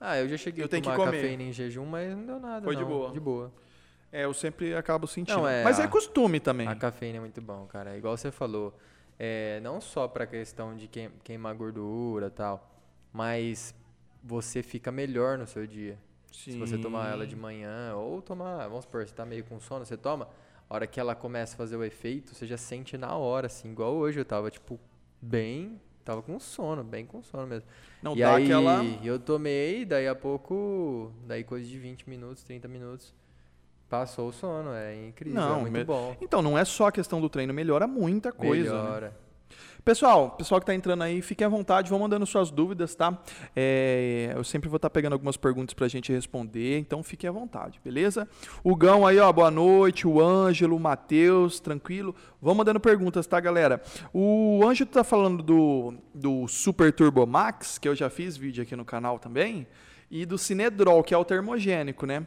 [0.00, 2.64] Ah, eu já cheguei eu a tomar cafeína em jejum, mas não deu nada.
[2.64, 2.82] Foi não.
[2.82, 3.12] de boa.
[3.12, 3.52] De boa.
[4.10, 5.38] É, eu sempre acabo sentindo.
[5.38, 6.66] Não, é, mas é costume também.
[6.66, 7.96] A cafeína é muito bom, cara.
[7.96, 8.74] Igual você falou.
[9.22, 10.88] É, não só para questão de
[11.22, 12.74] queimar gordura e tal,
[13.12, 13.74] mas
[14.24, 15.98] você fica melhor no seu dia.
[16.32, 16.52] Sim.
[16.52, 19.84] Se você tomar ela de manhã, ou tomar, vamos supor, você tá meio com sono,
[19.84, 20.26] você toma,
[20.68, 23.70] a hora que ela começa a fazer o efeito, você já sente na hora, assim,
[23.70, 24.80] igual hoje eu tava, tipo,
[25.20, 27.68] bem Tava com sono, bem com sono mesmo.
[28.02, 28.84] Não, e dá aí aquela...
[29.04, 33.14] eu tomei, daí a pouco, daí coisa de 20 minutos, 30 minutos,
[33.88, 34.72] passou o sono.
[34.72, 35.84] É incrível, não, é muito me...
[35.84, 36.16] bom.
[36.20, 38.74] Então, não é só a questão do treino, melhora muita coisa.
[38.74, 38.82] Né?
[38.82, 39.06] Melhora.
[39.08, 39.29] Né?
[39.84, 43.18] Pessoal, pessoal que está entrando aí, fiquem à vontade, vão mandando suas dúvidas, tá?
[43.56, 47.28] É, eu sempre vou estar tá pegando algumas perguntas para a gente responder, então fiquem
[47.28, 48.28] à vontade, beleza?
[48.62, 52.14] O Gão aí, ó, boa noite, o Ângelo, o Matheus, tranquilo.
[52.42, 53.82] Vão mandando perguntas, tá, galera?
[54.12, 58.76] O Ângelo está falando do, do Super Turbo Max, que eu já fiz vídeo aqui
[58.76, 59.66] no canal também,
[60.10, 62.26] e do Cinedrol, que é o termogênico, né?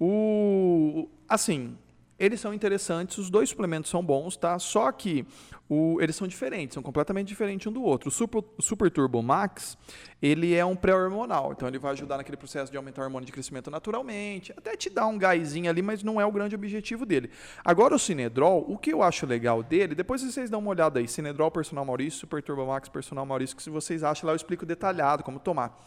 [0.00, 1.76] O, assim,
[2.18, 4.58] eles são interessantes, os dois suplementos são bons, tá?
[4.58, 5.24] Só que
[5.68, 8.08] o, eles são diferentes, são completamente diferentes um do outro.
[8.08, 9.78] O Super, Super Turbo Max,
[10.20, 13.32] ele é um pré-hormonal, então ele vai ajudar naquele processo de aumentar o hormônio de
[13.32, 17.30] crescimento naturalmente, até te dar um gásinho ali, mas não é o grande objetivo dele.
[17.64, 21.06] Agora o Cinedrol, o que eu acho legal dele, depois vocês dão uma olhada aí,
[21.06, 24.66] Cinedrol Personal Maurício, Super Turbo Max Personal Maurício, que se vocês acham lá eu explico
[24.66, 25.78] detalhado como tomar.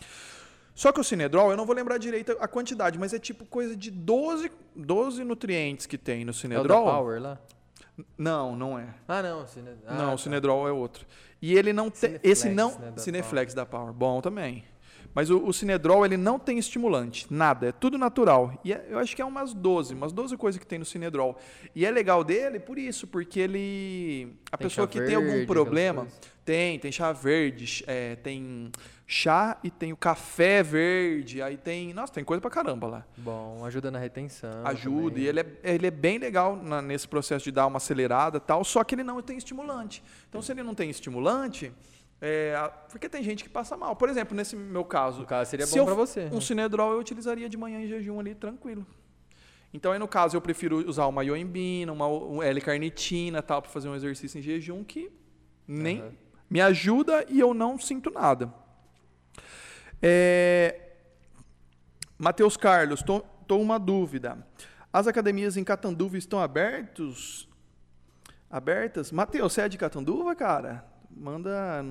[0.82, 3.76] Só que o Cinedrol, eu não vou lembrar direito a quantidade, mas é tipo coisa
[3.76, 6.86] de 12, 12 nutrientes que tem no É o da Cinedrol.
[6.86, 7.40] Power lá?
[8.18, 8.88] Não, não é.
[9.08, 9.46] Ah, não.
[9.46, 9.70] Cine...
[9.86, 10.14] Ah, não, tá.
[10.16, 11.06] o Cinedrol é outro.
[11.40, 12.20] E ele não tem.
[12.24, 12.80] Esse não.
[12.80, 13.94] né, da Cineflex da Power.
[13.94, 14.64] Bom também.
[15.14, 18.60] Mas o, o Cinedrol, ele não tem estimulante, nada, é tudo natural.
[18.64, 21.38] E é- eu acho que é umas 12, umas 12 coisas que tem no Cinedrol.
[21.76, 24.36] E é legal dele por isso, porque ele.
[24.52, 26.08] A Tem pessoa que tem verde, algum aquelas problema.
[26.44, 28.72] Tem, tem chá verde, é, tem
[29.14, 31.94] chá e tem o café verde, aí tem.
[31.94, 33.06] Nossa, tem coisa pra caramba lá.
[33.18, 34.50] Bom, ajuda na retenção.
[34.66, 35.24] Ajuda, também.
[35.24, 38.40] e ele é, ele é bem legal na- nesse processo de dar uma acelerada e
[38.40, 40.02] tal, só que ele não tem estimulante.
[40.30, 41.74] Então, se ele não tem estimulante,
[42.22, 43.96] é, porque tem gente que passa mal.
[43.98, 46.30] Por exemplo, nesse meu caso, No caso, seria se bom pra você.
[46.32, 48.86] um Cinedrol eu utilizaria de manhã em jejum ali, tranquilo.
[49.74, 53.90] Então, aí no caso, eu prefiro usar uma ioimbina, uma um L-carnitina tal, para fazer
[53.90, 55.12] um exercício em jejum que
[55.68, 56.12] nem Aham.
[56.50, 58.54] me ajuda e eu não sinto nada.
[60.02, 60.80] É...
[62.18, 64.38] Matheus Carlos, estou uma dúvida.
[64.94, 67.50] As academias em Catanduva estão abertos?
[68.50, 69.12] Abertas?
[69.12, 70.86] Matheus, você é de Catanduva, cara?
[71.10, 71.86] Manda.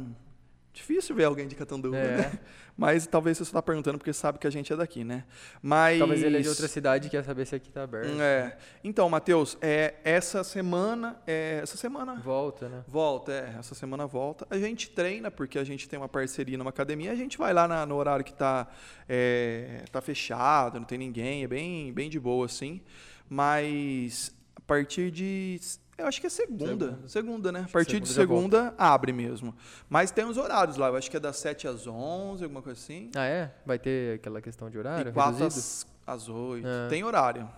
[0.73, 2.17] Difícil ver alguém de Catanduva, É.
[2.19, 2.39] né?
[2.77, 5.25] Mas talvez você está perguntando porque sabe que a gente é daqui, né?
[5.61, 5.99] Mas.
[5.99, 8.09] Talvez ele é de outra cidade e quer saber se aqui tá aberto.
[8.21, 8.57] É.
[8.83, 11.21] Então, Matheus, é, essa semana.
[11.27, 12.15] É, essa semana.
[12.15, 12.85] Volta, né?
[12.87, 13.57] Volta, é.
[13.59, 14.47] Essa semana volta.
[14.49, 17.11] A gente treina, porque a gente tem uma parceria numa academia.
[17.11, 18.69] A gente vai lá na- no horário que tá,
[19.09, 21.43] é, tá fechado, não tem ninguém.
[21.45, 22.81] É bem, bem de boa, assim.
[23.29, 25.61] Mas a partir de.
[26.01, 26.99] Eu acho que é segunda.
[27.07, 27.65] Segunda, né?
[27.69, 29.55] A partir de segunda já segunda abre mesmo.
[29.89, 30.89] Mas tem os horários lá.
[30.89, 33.11] Eu acho que é das 7 às 11, alguma coisa assim.
[33.15, 33.53] Ah, é?
[33.65, 35.87] Vai ter aquela questão de horário e 4 reduzido?
[36.07, 36.67] às, às 8.
[36.67, 36.89] É.
[36.89, 37.49] Tem horário.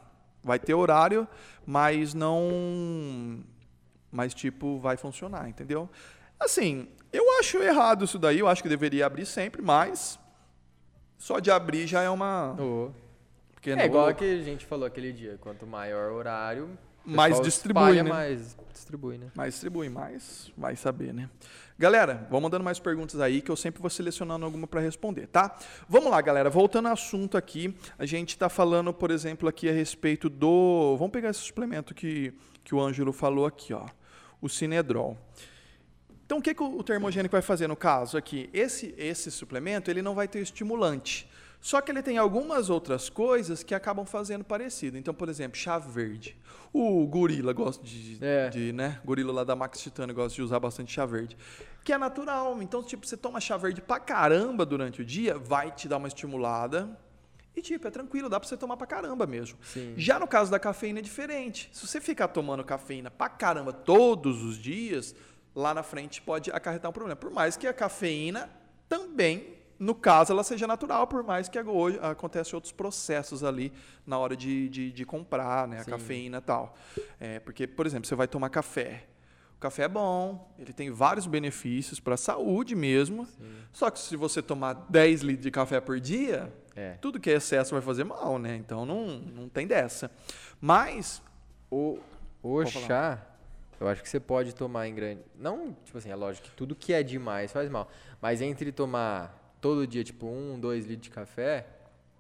[0.45, 1.27] Vai ter horário,
[1.65, 3.43] mas não.
[4.11, 5.89] Mas, tipo, vai funcionar, entendeu?
[6.39, 8.41] Assim, eu acho errado isso daí.
[8.41, 10.19] Eu acho que deveria abrir sempre, mas.
[11.17, 12.57] Só de abrir já é uma.
[13.53, 15.39] Porque É no- igual a que a gente falou aquele dia.
[15.41, 18.03] Quanto maior o horário, Mais pessoal distribui, né?
[18.03, 18.57] mais.
[18.73, 19.31] Distribui, né?
[19.35, 21.29] Mais distribui, mais vai saber, né?
[21.79, 25.57] Galera, vão mandando mais perguntas aí que eu sempre vou selecionando alguma para responder, tá?
[25.89, 26.49] Vamos lá, galera.
[26.49, 30.97] Voltando ao assunto aqui, a gente está falando, por exemplo, aqui a respeito do.
[30.97, 33.87] Vamos pegar esse suplemento que, que o Ângelo falou aqui, ó.
[34.41, 35.19] O Cinedrol.
[36.25, 38.49] Então, o que, que o termogênico vai fazer no caso aqui?
[38.53, 41.29] Esse, esse suplemento ele não vai ter estimulante.
[41.63, 44.99] Só que ele tem algumas outras coisas que acabam fazendo parecido.
[44.99, 46.37] Então, por exemplo, chá verde.
[46.73, 48.49] O gorila gosta de, É.
[48.51, 49.01] de né?
[49.05, 51.37] Gorila lá da Max Titânio gosta de usar bastante chá verde.
[51.85, 52.61] Que é natural.
[52.61, 56.09] Então, tipo, você toma chá verde pra caramba durante o dia, vai te dar uma
[56.09, 56.99] estimulada.
[57.55, 59.57] E, tipo, é tranquilo, dá pra você tomar pra caramba mesmo.
[59.63, 59.95] Sim.
[59.97, 61.71] Já no caso da cafeína é diferente.
[61.73, 65.15] Se você ficar tomando cafeína pra caramba todos os dias,
[65.55, 67.15] lá na frente pode acarretar um problema.
[67.15, 68.51] Por mais que a cafeína
[68.89, 73.73] também, no caso, ela seja natural, por mais que hoje acontece outros processos ali
[74.07, 75.81] na hora de, de, de comprar, né?
[75.81, 75.91] A Sim.
[75.91, 76.75] cafeína e tal.
[77.19, 79.05] É, porque, por exemplo, você vai tomar café.
[79.57, 83.27] O café é bom, ele tem vários benefícios para a saúde mesmo.
[83.73, 86.93] Só que se você tomar 10 litros de café por dia, É.
[87.01, 88.57] tudo que é excesso vai fazer mal, né?
[88.57, 90.11] Então não, não tem dessa.
[90.61, 91.21] Mas
[91.71, 91.99] O,
[92.43, 93.21] o chá,
[93.81, 95.23] eu acho que você pode tomar em grande.
[95.37, 97.89] Não, tipo assim, é lógico que tudo que é demais faz mal.
[98.21, 101.65] Mas entre tomar todo dia, tipo, um, dois litros de café,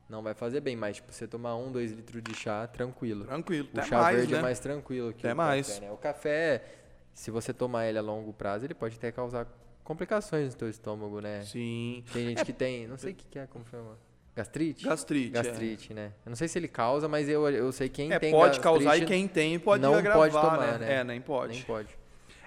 [0.09, 0.77] não vai fazer bem.
[0.77, 3.25] Mas, tipo, você tomar um, dois litros de chá, tranquilo.
[3.27, 4.39] tranquilo, O até chá mais, verde né?
[4.39, 5.69] é mais tranquilo que Até o mais.
[5.69, 5.91] café, né?
[5.91, 6.65] O café,
[7.13, 9.47] se você tomar ele a longo prazo, ele pode até causar
[9.83, 11.43] complicações no teu estômago, né?
[11.43, 12.05] Sim.
[12.13, 13.99] Tem gente que tem, não sei o que, que é, como chama?
[14.35, 14.87] Gastrite?
[14.87, 15.37] Gastrite.
[15.37, 15.43] é.
[15.43, 16.13] Gastrite, né?
[16.25, 18.97] Eu não sei se ele causa, mas eu, eu sei quem É, tem pode causar
[18.97, 20.87] e quem tem pode não agravar, pode tomar, né?
[20.87, 20.95] né?
[21.01, 21.53] É, nem pode.
[21.55, 21.89] Nem pode.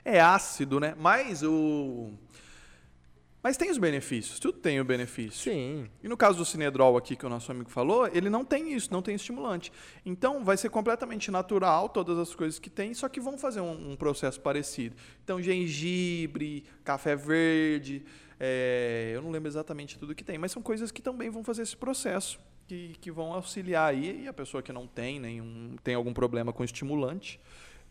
[0.04, 0.96] É ácido, né?
[0.98, 2.12] Mas o
[3.46, 5.52] Mas tem os benefícios, tudo tem o benefício.
[5.52, 5.88] Sim.
[6.02, 8.92] E no caso do Cinedrol aqui que o nosso amigo falou, ele não tem isso,
[8.92, 9.72] não tem estimulante.
[10.04, 13.92] Então vai ser completamente natural todas as coisas que tem, só que vão fazer um,
[13.92, 14.96] um processo parecido.
[15.24, 18.04] Então gengibre, café verde,
[18.40, 21.62] é, eu não lembro exatamente tudo que tem, mas são coisas que também vão fazer
[21.62, 25.94] esse processo, que, que vão auxiliar aí e a pessoa que não tem nenhum tem
[25.94, 27.40] algum problema com estimulante.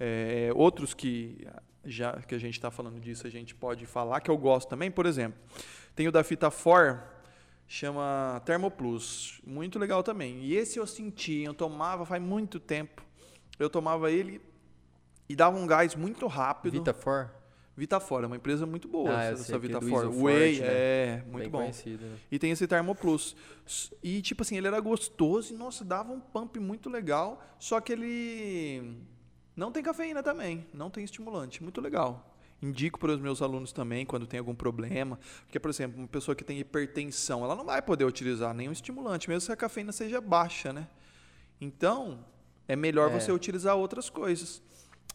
[0.00, 1.46] É, outros que
[1.84, 4.90] já que a gente está falando disso a gente pode falar que eu gosto também,
[4.90, 5.38] por exemplo,
[5.94, 7.02] tem o da Fita For
[7.66, 10.40] chama Thermoplus, muito legal também.
[10.42, 13.02] E esse eu senti, eu tomava faz muito tempo.
[13.58, 14.40] Eu tomava ele
[15.28, 16.72] e dava um gás muito rápido.
[16.72, 17.30] Vitafor?
[17.76, 19.88] Vitafor, é uma empresa muito boa, Ah, essa do Vitafor.
[19.88, 20.66] Isoforte, Whey, né?
[20.68, 21.58] é, muito Bem bom.
[21.58, 22.16] conhecido, né?
[22.30, 23.34] E tem esse Thermoplus.
[24.02, 27.42] E, tipo assim, ele era gostoso e, nossa, dava um pump muito legal.
[27.58, 28.96] Só que ele
[29.56, 31.62] não tem cafeína também, não tem estimulante.
[31.62, 32.30] Muito legal.
[32.62, 35.18] Indico para os meus alunos também quando tem algum problema.
[35.44, 39.28] Porque, por exemplo, uma pessoa que tem hipertensão, ela não vai poder utilizar nenhum estimulante,
[39.28, 40.88] mesmo que a cafeína seja baixa, né?
[41.60, 42.24] Então,
[42.66, 43.20] é melhor é.
[43.20, 44.62] você utilizar outras coisas.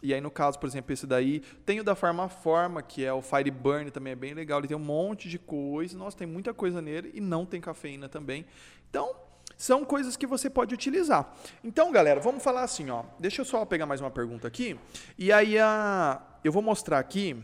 [0.02, 3.22] E aí, no caso, por exemplo, esse daí, tem o da Farmaforma, que é o
[3.22, 4.60] Fire Burn, também é bem legal.
[4.60, 5.98] Ele tem um monte de coisa.
[5.98, 8.46] Nossa, tem muita coisa nele e não tem cafeína também.
[8.90, 9.14] Então,
[9.60, 11.36] são coisas que você pode utilizar.
[11.62, 13.04] Então, galera, vamos falar assim, ó.
[13.20, 14.80] Deixa eu só pegar mais uma pergunta aqui.
[15.18, 17.36] E aí, a, eu vou mostrar aqui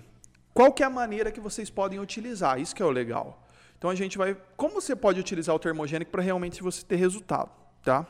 [0.54, 2.58] qual que é a maneira que vocês podem utilizar.
[2.58, 3.46] Isso que é o legal.
[3.78, 4.34] Então, a gente vai...
[4.56, 7.52] Como você pode utilizar o termogênico para realmente você ter resultado,
[7.84, 8.08] tá?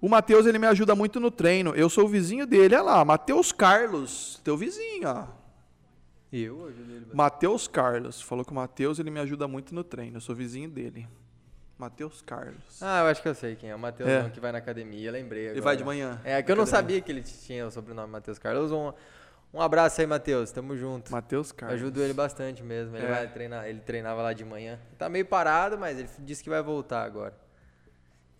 [0.00, 1.74] O Matheus, ele me ajuda muito no treino.
[1.74, 3.04] Eu sou o vizinho dele, olha lá.
[3.04, 5.26] Matheus Carlos, teu vizinho, ó.
[6.32, 7.06] Eu ajudo ele.
[7.12, 8.22] Matheus Carlos.
[8.22, 10.16] Falou que o Matheus, ele me ajuda muito no treino.
[10.16, 11.06] Eu sou vizinho dele.
[11.78, 12.80] Matheus Carlos.
[12.80, 13.74] Ah, eu acho que eu sei quem é.
[13.74, 14.30] O Matheus é.
[14.30, 15.54] que vai na academia, lembrei agora.
[15.54, 16.20] Ele vai de manhã.
[16.24, 18.70] É, que eu não sabia que ele tinha o sobrenome Matheus Carlos.
[18.70, 18.92] Um,
[19.52, 20.50] um abraço aí, Matheus.
[20.50, 21.10] Tamo junto.
[21.10, 21.80] Matheus Carlos.
[21.80, 22.96] Ajudo ele bastante mesmo.
[22.96, 23.08] Ele é.
[23.08, 24.78] vai treinar, ele treinava lá de manhã.
[24.96, 27.34] Tá meio parado, mas ele disse que vai voltar agora.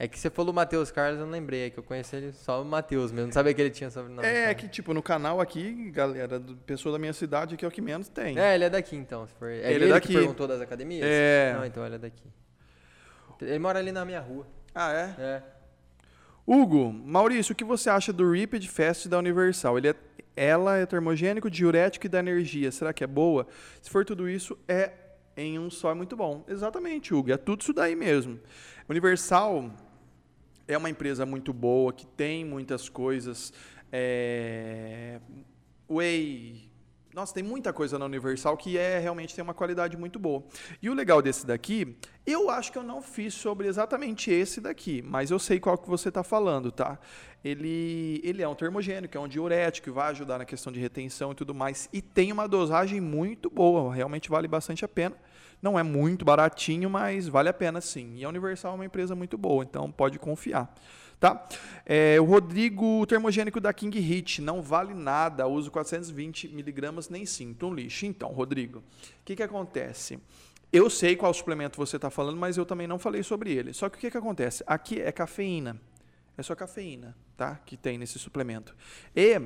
[0.02, 2.60] É que você falou Matheus Carlos, eu não lembrei, é que eu conheci ele só
[2.60, 4.26] o Matheus mesmo, não sabia que ele tinha sobrenome.
[4.26, 7.70] É, que tipo, no canal aqui, galera, do, pessoa da minha cidade que é o
[7.70, 8.36] que menos tem.
[8.36, 9.48] É, ele é daqui então, se for.
[9.48, 10.08] É ele, ele é daqui.
[10.08, 11.06] que perguntou das academias?
[11.06, 11.54] É.
[11.56, 12.24] Não, então ele é daqui.
[13.42, 14.46] Ele mora ali na minha rua.
[14.74, 15.14] Ah, é?
[15.18, 15.42] É.
[16.46, 19.78] Hugo, Maurício, o que você acha do Rapid Fast da Universal?
[19.78, 19.96] Ele é,
[20.34, 22.72] ela é termogênico, diurético e da energia.
[22.72, 23.46] Será que é boa?
[23.80, 24.92] Se for tudo isso, é
[25.36, 26.44] em um só é muito bom.
[26.48, 27.32] Exatamente, Hugo.
[27.32, 28.40] É tudo isso daí mesmo.
[28.88, 29.70] Universal
[30.66, 33.52] é uma empresa muito boa, que tem muitas coisas.
[33.90, 35.20] É,
[35.88, 36.71] Whey.
[37.14, 40.42] Nossa, tem muita coisa na Universal que é realmente tem uma qualidade muito boa.
[40.80, 41.94] E o legal desse daqui,
[42.26, 45.86] eu acho que eu não fiz sobre exatamente esse daqui, mas eu sei qual que
[45.86, 46.98] você está falando, tá?
[47.44, 51.32] Ele, ele é um termogênico, é um diurético, que vai ajudar na questão de retenção
[51.32, 51.86] e tudo mais.
[51.92, 55.14] E tem uma dosagem muito boa, realmente vale bastante a pena.
[55.60, 58.16] Não é muito baratinho, mas vale a pena sim.
[58.16, 60.72] E a Universal é uma empresa muito boa, então pode confiar.
[61.22, 61.46] Tá?
[61.86, 67.24] É, o Rodrigo, o termogênico da King Hit, não vale nada, uso 420 miligramas, nem
[67.24, 68.06] sinto um lixo.
[68.06, 68.82] Então, Rodrigo, o
[69.24, 70.18] que, que acontece?
[70.72, 73.72] Eu sei qual suplemento você está falando, mas eu também não falei sobre ele.
[73.72, 74.64] Só que o que, que acontece?
[74.66, 75.80] Aqui é cafeína.
[76.36, 77.54] É só cafeína, tá?
[77.64, 78.74] Que tem nesse suplemento.
[79.14, 79.40] E,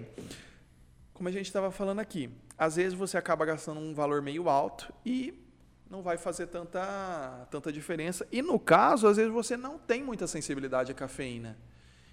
[1.12, 4.90] como a gente estava falando aqui, às vezes você acaba gastando um valor meio alto
[5.04, 5.45] e
[5.90, 8.26] não vai fazer tanta, tanta diferença.
[8.32, 11.56] E no caso, às vezes você não tem muita sensibilidade à cafeína.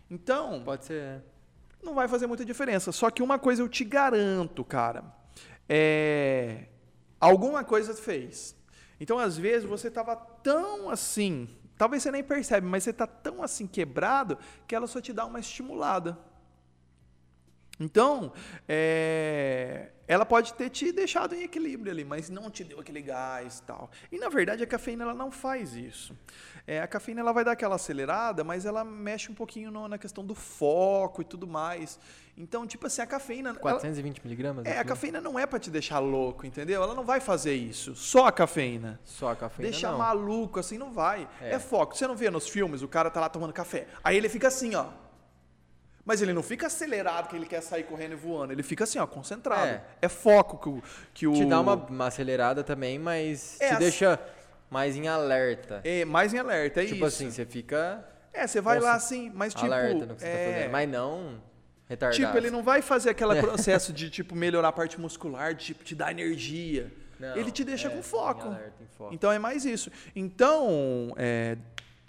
[0.09, 0.61] Então.
[0.63, 1.01] Pode ser.
[1.01, 1.21] É.
[1.81, 2.91] Não vai fazer muita diferença.
[2.91, 5.03] Só que uma coisa eu te garanto, cara.
[5.67, 6.65] É.
[7.19, 8.55] Alguma coisa fez.
[8.99, 11.49] Então, às vezes, você estava tão assim.
[11.77, 15.25] Talvez você nem percebe, mas você está tão assim quebrado que ela só te dá
[15.25, 16.17] uma estimulada.
[17.79, 18.31] Então,
[18.67, 23.59] é, ela pode ter te deixado em equilíbrio ali, mas não te deu aquele gás
[23.59, 23.89] e tal.
[24.11, 26.15] E na verdade a cafeína ela não faz isso.
[26.67, 29.97] É, a cafeína ela vai dar aquela acelerada, mas ela mexe um pouquinho no, na
[29.97, 31.99] questão do foco e tudo mais.
[32.37, 33.53] Então, tipo assim, a cafeína.
[33.53, 34.65] 420 ela, miligramas?
[34.65, 36.81] É, a cafeína não é para te deixar louco, entendeu?
[36.81, 37.95] Ela não vai fazer isso.
[37.95, 38.99] Só a cafeína.
[39.03, 39.71] Só a cafeína.
[39.71, 39.97] Deixar não.
[39.97, 41.27] maluco, assim, não vai.
[41.41, 41.55] É.
[41.55, 41.95] é foco.
[41.95, 43.87] Você não vê nos filmes, o cara tá lá tomando café.
[44.03, 45.02] Aí ele fica assim, ó.
[46.05, 48.51] Mas ele não fica acelerado que ele quer sair correndo e voando.
[48.51, 49.67] Ele fica assim, ó, concentrado.
[49.67, 51.33] É, é foco que o, que o.
[51.33, 54.19] Te dá uma, uma acelerada também, mas é te deixa
[54.69, 55.79] mais em alerta.
[55.83, 56.95] É, mais em alerta, é tipo isso.
[56.95, 58.05] Tipo assim, você fica.
[58.33, 59.65] É, você vai Nossa, lá assim, mas tipo.
[59.65, 60.45] Alerta no que você tá é...
[60.45, 60.71] tá fazendo.
[60.71, 61.41] Mas não
[61.87, 62.21] retardado.
[62.21, 65.83] Tipo, ele não vai fazer aquele processo de, tipo, melhorar a parte muscular, de, tipo,
[65.83, 66.91] te dar energia.
[67.19, 68.47] Não, ele te deixa é, com foco.
[68.47, 69.13] Alerta, em foco.
[69.13, 69.91] Então é mais isso.
[70.15, 71.57] Então, é,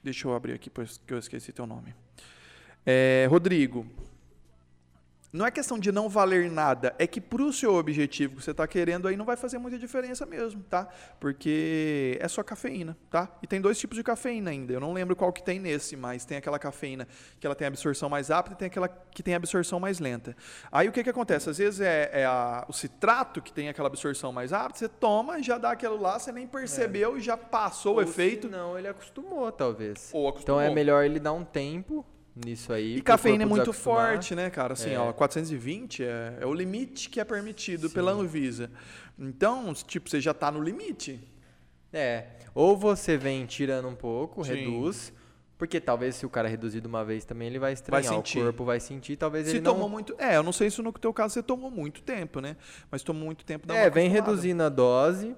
[0.03, 1.95] deixa eu abrir aqui, pois que eu esqueci teu nome.
[2.87, 3.87] É, Rodrigo,
[5.35, 8.53] não é questão de não valer nada, é que para o seu objetivo que você
[8.53, 10.89] está querendo aí não vai fazer muita diferença mesmo, tá?
[11.19, 13.29] Porque é só cafeína, tá?
[13.43, 14.73] E tem dois tipos de cafeína ainda.
[14.73, 17.09] Eu não lembro qual que tem nesse, mas tem aquela cafeína
[17.41, 20.37] que ela tem absorção mais rápida e tem aquela que tem absorção mais lenta.
[20.71, 21.51] Aí o que, que acontece?
[21.51, 25.43] Às vezes é, é a, o citrato que tem aquela absorção mais rápida, você toma,
[25.43, 27.19] já dá aquilo lá, você nem percebeu é.
[27.19, 28.49] e já passou Ou o efeito.
[28.49, 30.11] Não, ele acostumou, talvez.
[30.13, 30.61] Ou acostumou.
[30.61, 32.97] Então é melhor ele dar um tempo nisso aí.
[32.97, 34.73] E cafeína é muito forte, né, cara?
[34.73, 34.99] Assim, é.
[34.99, 37.95] ó, 420 é, é, o limite que é permitido Sim.
[37.95, 38.71] pela Anvisa.
[39.19, 41.21] Então, tipo, você já está no limite.
[41.93, 42.27] É.
[42.55, 44.55] Ou você vem tirando um pouco, Sim.
[44.55, 45.13] reduz.
[45.57, 48.03] Porque talvez se o cara reduzir de uma vez também, ele vai estranhar.
[48.03, 48.41] Vai sentir.
[48.41, 49.89] O corpo vai sentir, talvez se ele tomou não...
[49.89, 50.15] muito.
[50.19, 52.57] É, eu não sei se no teu caso você tomou muito tempo, né?
[52.91, 53.73] Mas tomou muito tempo.
[53.73, 55.35] é, vem reduzindo a dose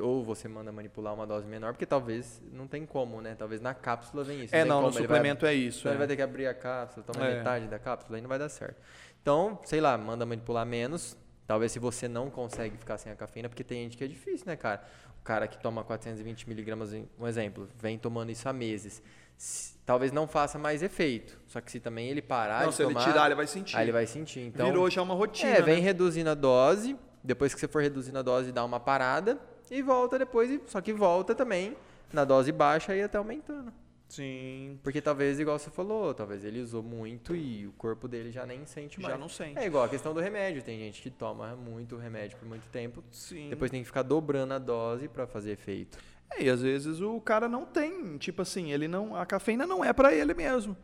[0.00, 3.34] ou você manda manipular uma dose menor, porque talvez não tem como, né?
[3.36, 4.54] Talvez na cápsula vem isso.
[4.54, 5.80] É, não, não no suplemento vai, é isso.
[5.80, 5.94] Então é.
[5.94, 7.38] ele vai ter que abrir a cápsula, tomar é.
[7.38, 8.80] metade da cápsula, aí não vai dar certo.
[9.20, 11.16] Então, sei lá, manda manipular menos.
[11.46, 14.46] Talvez se você não consegue ficar sem a cafeína, porque tem gente que é difícil,
[14.46, 14.82] né, cara?
[15.20, 19.02] O cara que toma 420 miligramas, um exemplo, vem tomando isso há meses.
[19.36, 21.38] Se, talvez não faça mais efeito.
[21.46, 23.00] Só que se também ele parar Não, de se tomar...
[23.00, 23.76] ele tirar, ele vai sentir.
[23.76, 24.40] Aí ele vai sentir.
[24.40, 25.50] Então, Virou já uma rotina.
[25.50, 25.80] é, vem né?
[25.80, 26.96] reduzindo a dose.
[27.22, 29.38] Depois que você for reduzindo a dose, dá uma parada.
[29.70, 30.50] E volta depois.
[30.50, 31.76] e- Só que volta também
[32.12, 33.72] na dose baixa e até aumentando.
[34.08, 34.78] Sim.
[34.82, 38.64] Porque talvez, igual você falou, talvez ele usou muito e o corpo dele já nem
[38.66, 39.14] sente mais.
[39.14, 39.58] Já não sente.
[39.58, 40.62] É igual a questão do remédio.
[40.62, 43.02] Tem gente que toma muito remédio por muito tempo.
[43.10, 43.48] Sim.
[43.50, 45.98] Depois tem que ficar dobrando a dose pra fazer efeito.
[46.30, 49.84] É, e às vezes o cara não tem, tipo assim, ele não, a cafeína não
[49.84, 50.76] é pra ele mesmo.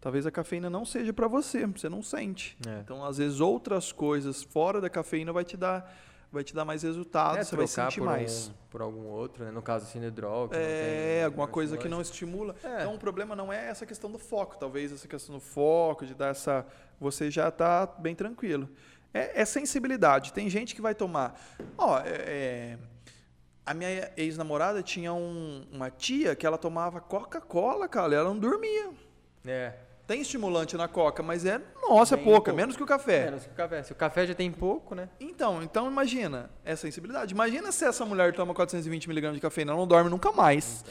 [0.00, 2.56] Talvez a cafeína não seja pra você, você não sente.
[2.68, 2.80] É.
[2.80, 5.90] Então, às vezes outras coisas fora da cafeína vai te dar
[6.34, 8.48] vai te dar mais resultado, é, você vai sentir por, mais.
[8.48, 9.50] um, por algum outro, né?
[9.50, 10.50] No caso, Cinedrol.
[10.52, 12.54] É, tem alguma coisa que não estimula.
[12.62, 12.80] É.
[12.82, 16.14] Então o problema não é essa questão do foco, talvez essa questão do foco, de
[16.14, 16.66] dar essa.
[17.00, 18.68] Você já está bem tranquilo.
[19.14, 20.32] É, é sensibilidade.
[20.32, 21.40] Tem gente que vai tomar.
[21.78, 22.78] Ó, é, é,
[23.64, 28.90] a minha ex-namorada tinha um- uma tia que ela tomava Coca-Cola, cara, ela não dormia.
[29.46, 29.72] É.
[30.06, 32.56] Tem estimulante na Coca, mas é, nossa, Bem pouca, pouco.
[32.56, 33.24] menos que o café.
[33.24, 33.82] Menos que o café.
[33.82, 35.08] Se o café já tem pouco, né?
[35.18, 37.32] Então, então imagina, é sensibilidade.
[37.32, 40.84] Imagina se essa mulher toma 420mg de cafeína, ela não dorme nunca mais.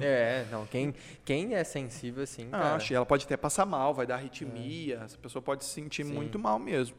[0.00, 0.66] é, não.
[0.66, 0.92] Quem,
[1.24, 2.74] quem é sensível assim, cara.
[2.74, 6.12] Acho, ela pode até passar mal, vai dar arritmia, essa pessoa pode se sentir Sim.
[6.12, 6.96] muito mal mesmo.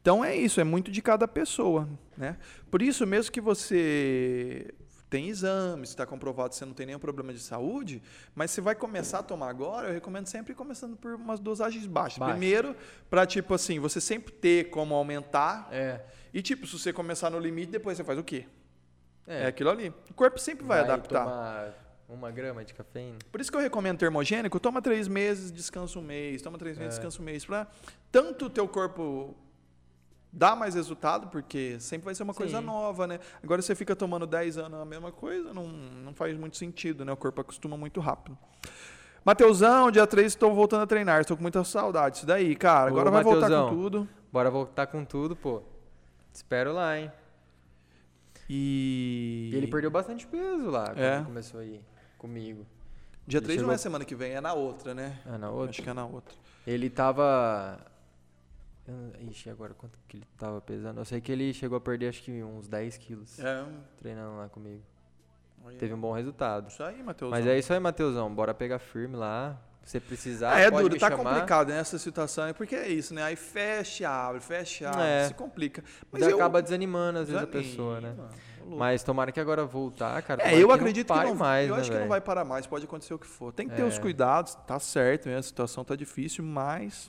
[0.00, 2.36] Então é isso, é muito de cada pessoa, né?
[2.70, 4.72] Por isso mesmo que você
[5.08, 8.02] tem exames, está comprovado que você não tem nenhum problema de saúde,
[8.34, 12.18] mas você vai começar a tomar agora, eu recomendo sempre começando por umas dosagens baixas.
[12.18, 12.32] Baixo.
[12.32, 12.74] Primeiro,
[13.08, 16.00] para tipo assim, você sempre ter como aumentar, É.
[16.34, 18.46] e tipo, se você começar no limite, depois você faz o quê?
[19.26, 19.46] É, É.
[19.46, 19.92] aquilo ali.
[20.10, 21.24] O corpo sempre vai, adaptar.
[21.24, 21.74] tomar
[22.08, 23.18] uma grama de cafeína.
[23.32, 26.94] Por isso que eu recomendo termogênico, toma três meses, descansa um mês, toma três meses,
[26.94, 26.98] É.
[26.98, 27.66] descansa um mês, para
[28.12, 29.36] tanto o teu corpo
[30.36, 32.64] dar mais resultado, porque sempre vai ser uma coisa Sim.
[32.66, 33.18] nova, né?
[33.42, 37.12] Agora você fica tomando 10 anos a mesma coisa, não, não faz muito sentido, né?
[37.12, 38.36] O corpo acostuma muito rápido.
[39.24, 42.18] Mateusão, dia 3 estou voltando a treinar, estou com muita saudade.
[42.18, 42.88] Isso daí, cara.
[42.90, 43.68] Agora Ô, vai voltar Mateusão.
[43.70, 44.08] com tudo.
[44.32, 45.62] Bora voltar com tudo, pô.
[46.32, 47.10] Espero lá, hein?
[48.48, 49.50] E.
[49.52, 51.22] E ele perdeu bastante peso lá quando É.
[51.24, 51.80] começou a ir
[52.18, 52.64] comigo.
[53.26, 55.18] Dia ele 3 não chegou- é semana que vem, é na outra, né?
[55.26, 55.70] Ah, na outra?
[55.70, 56.34] Acho que é na outra.
[56.66, 57.78] Ele tava.
[58.88, 61.00] Eu Ixi, agora quanto que ele tava pesando?
[61.00, 63.64] Eu sei que ele chegou a perder acho que uns 10 quilos É.
[63.98, 64.82] treinando lá comigo.
[65.64, 65.76] Olha.
[65.78, 66.68] Teve um bom resultado.
[66.68, 67.36] Isso aí, Mateusão.
[67.36, 68.32] Mas é isso aí, Matheusão.
[68.32, 69.58] Bora pegar firme lá.
[69.82, 71.22] Se você precisar, Ah, é pode duro, tá chamar.
[71.32, 73.22] complicado nessa situação, porque é isso, né?
[73.22, 75.28] Aí fecha, abre, fecha, abre, É.
[75.28, 75.82] se complica.
[76.10, 78.12] Mas eu acaba desanimando às vezes a pessoa, né?
[78.64, 78.78] louco.
[78.80, 80.42] Mas tomara que agora voltar, cara.
[80.42, 82.66] É, eu acredito não que não mais, Eu né, acho que não vai parar mais,
[82.66, 83.52] pode acontecer o que for.
[83.52, 83.84] Tem que ter É.
[83.84, 85.36] os cuidados, tá certo, né?
[85.36, 87.08] a situação tá difícil, mas.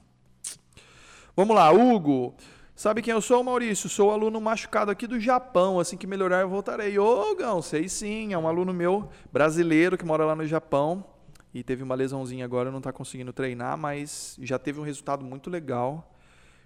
[1.38, 2.34] Vamos lá, Hugo.
[2.76, 3.88] Sabe quem eu sou, Maurício?
[3.88, 5.80] Sou aluno machucado aqui do Japão.
[5.80, 6.98] Assim que melhorar, eu voltarei.
[6.98, 8.34] Ô, Gão, sei sim.
[8.34, 11.06] É um aluno meu brasileiro que mora lá no Japão.
[11.54, 15.48] E teve uma lesãozinha agora, não está conseguindo treinar, mas já teve um resultado muito
[15.48, 16.12] legal.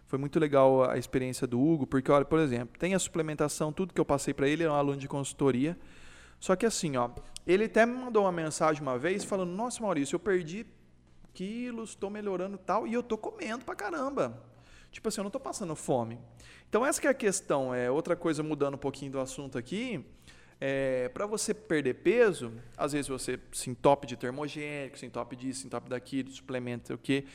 [0.08, 3.94] Foi muito legal a experiência do Hugo, porque, olha, por exemplo, tem a suplementação, tudo
[3.94, 5.78] que eu passei para ele, é um aluno de consultoria.
[6.40, 7.10] Só que assim, ó,
[7.46, 10.66] ele até me mandou uma mensagem uma vez falando: Nossa, Maurício, eu perdi
[11.34, 14.50] quilos, estou melhorando tal, e eu tô comendo pra caramba.
[14.92, 16.20] Tipo assim, eu não tô passando fome.
[16.70, 17.74] Então, essa que é a questão.
[17.74, 20.06] É outra coisa mudando um pouquinho do assunto aqui.
[20.60, 25.62] É, para você perder peso, às vezes você se entope de termogênico, se entope disso,
[25.62, 27.26] se entope daquilo, suplemento, sei o quê,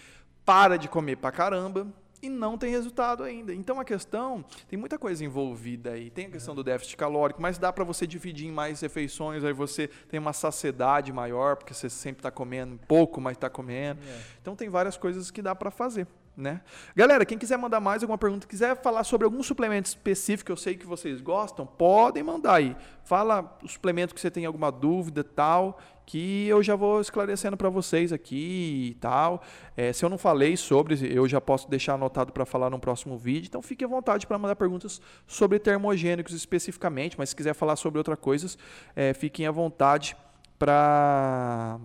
[0.45, 1.92] para de comer pra caramba
[2.23, 3.53] e não tem resultado ainda.
[3.53, 6.09] Então a questão, tem muita coisa envolvida aí.
[6.09, 9.53] Tem a questão do déficit calórico, mas dá para você dividir em mais refeições, aí
[9.53, 14.01] você tem uma saciedade maior, porque você sempre está comendo pouco, mas está comendo.
[14.07, 14.21] É.
[14.40, 16.07] Então tem várias coisas que dá para fazer.
[16.37, 16.61] Né?
[16.94, 20.77] Galera, quem quiser mandar mais alguma pergunta, quiser falar sobre algum suplemento específico, eu sei
[20.77, 22.77] que vocês gostam, podem mandar aí.
[23.05, 27.70] Fala o suplemento que você tem alguma dúvida tal, que eu já vou esclarecendo para
[27.70, 29.42] vocês aqui e tal.
[29.75, 33.16] É, se eu não falei sobre, eu já posso deixar anotado para falar no próximo
[33.16, 33.49] vídeo.
[33.49, 37.96] Então fique à vontade para mandar perguntas sobre termogênicos especificamente, mas se quiser falar sobre
[37.96, 38.59] outras coisas,
[38.94, 40.14] é, fiquem à vontade
[40.59, 41.81] para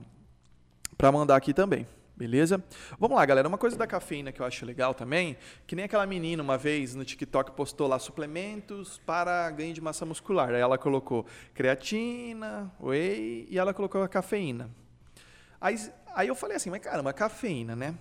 [0.98, 1.88] para mandar aqui também.
[2.22, 2.64] Beleza?
[3.00, 3.48] Vamos lá, galera.
[3.48, 6.94] Uma coisa da cafeína que eu acho legal também, que nem aquela menina uma vez
[6.94, 10.50] no TikTok postou lá suplementos para ganho de massa muscular.
[10.50, 14.70] Aí ela colocou creatina, whey e ela colocou a cafeína.
[15.60, 15.76] Aí,
[16.14, 17.96] aí eu falei assim, mas caramba, cafeína, né?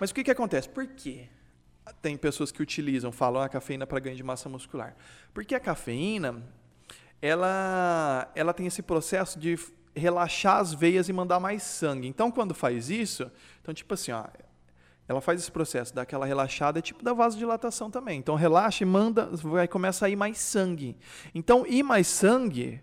[0.00, 0.66] Mas o que, que acontece?
[0.66, 1.28] Por quê?
[2.00, 4.96] Tem pessoas que utilizam, falam a cafeína para ganho de massa muscular.
[5.34, 6.42] Porque a cafeína,
[7.20, 9.58] ela, ela tem esse processo de
[9.96, 12.06] relaxar as veias e mandar mais sangue.
[12.06, 13.30] Então, quando faz isso,
[13.62, 14.24] então tipo assim, ó,
[15.08, 18.18] ela faz esse processo, dá aquela relaxada, é tipo da vasodilatação também.
[18.18, 20.96] Então relaxa e manda, vai começar a ir mais sangue.
[21.34, 22.82] Então ir mais sangue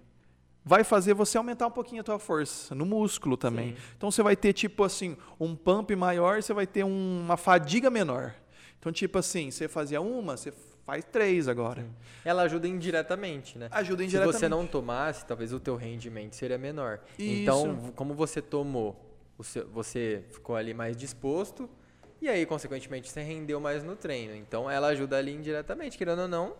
[0.63, 3.71] vai fazer você aumentar um pouquinho a tua força no músculo também.
[3.71, 3.81] Sim.
[3.97, 8.33] Então você vai ter tipo assim, um pump maior, você vai ter uma fadiga menor.
[8.79, 10.53] Então tipo assim, você fazia uma, você
[10.85, 11.81] faz três agora.
[11.81, 11.89] Sim.
[12.25, 13.67] Ela ajuda indiretamente, né?
[13.71, 14.35] Ajuda indiretamente.
[14.35, 16.99] Se você não tomasse, talvez o teu rendimento seria menor.
[17.17, 17.41] Isso.
[17.41, 18.95] Então, como você tomou,
[19.37, 21.69] você ficou ali mais disposto,
[22.21, 24.33] e aí, consequentemente, você rendeu mais no treino.
[24.33, 26.53] Então, ela ajuda ali indiretamente, querendo ou não.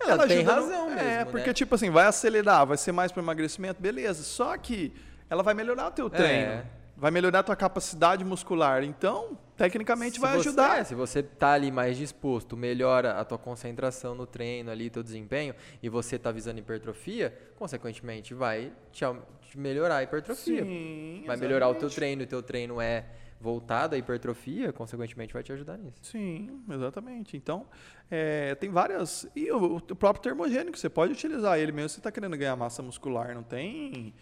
[0.00, 0.94] Ela, ela tem razão no...
[0.94, 1.52] mesmo, É, porque, né?
[1.52, 4.22] tipo assim, vai acelerar, vai ser mais para emagrecimento, beleza.
[4.22, 4.92] Só que
[5.28, 6.52] ela vai melhorar o teu treino.
[6.52, 6.64] É.
[6.96, 8.82] Vai melhorar a tua capacidade muscular.
[8.82, 10.78] Então, tecnicamente se vai você, ajudar.
[10.78, 15.02] É, se você tá ali mais disposto, melhora a tua concentração no treino ali, teu
[15.02, 19.04] desempenho, e você tá visando hipertrofia, consequentemente vai te,
[19.42, 20.62] te melhorar a hipertrofia.
[20.62, 21.40] Sim, vai exatamente.
[21.40, 23.04] melhorar o teu treino, e teu treino é
[23.40, 25.98] voltada à hipertrofia, consequentemente vai te ajudar nisso.
[26.02, 27.36] Sim, exatamente.
[27.36, 27.66] Então,
[28.08, 29.28] é, tem várias.
[29.34, 32.54] E o, o, próprio termogênico, você pode utilizar ele mesmo se você está querendo ganhar
[32.54, 34.14] massa muscular, não tem.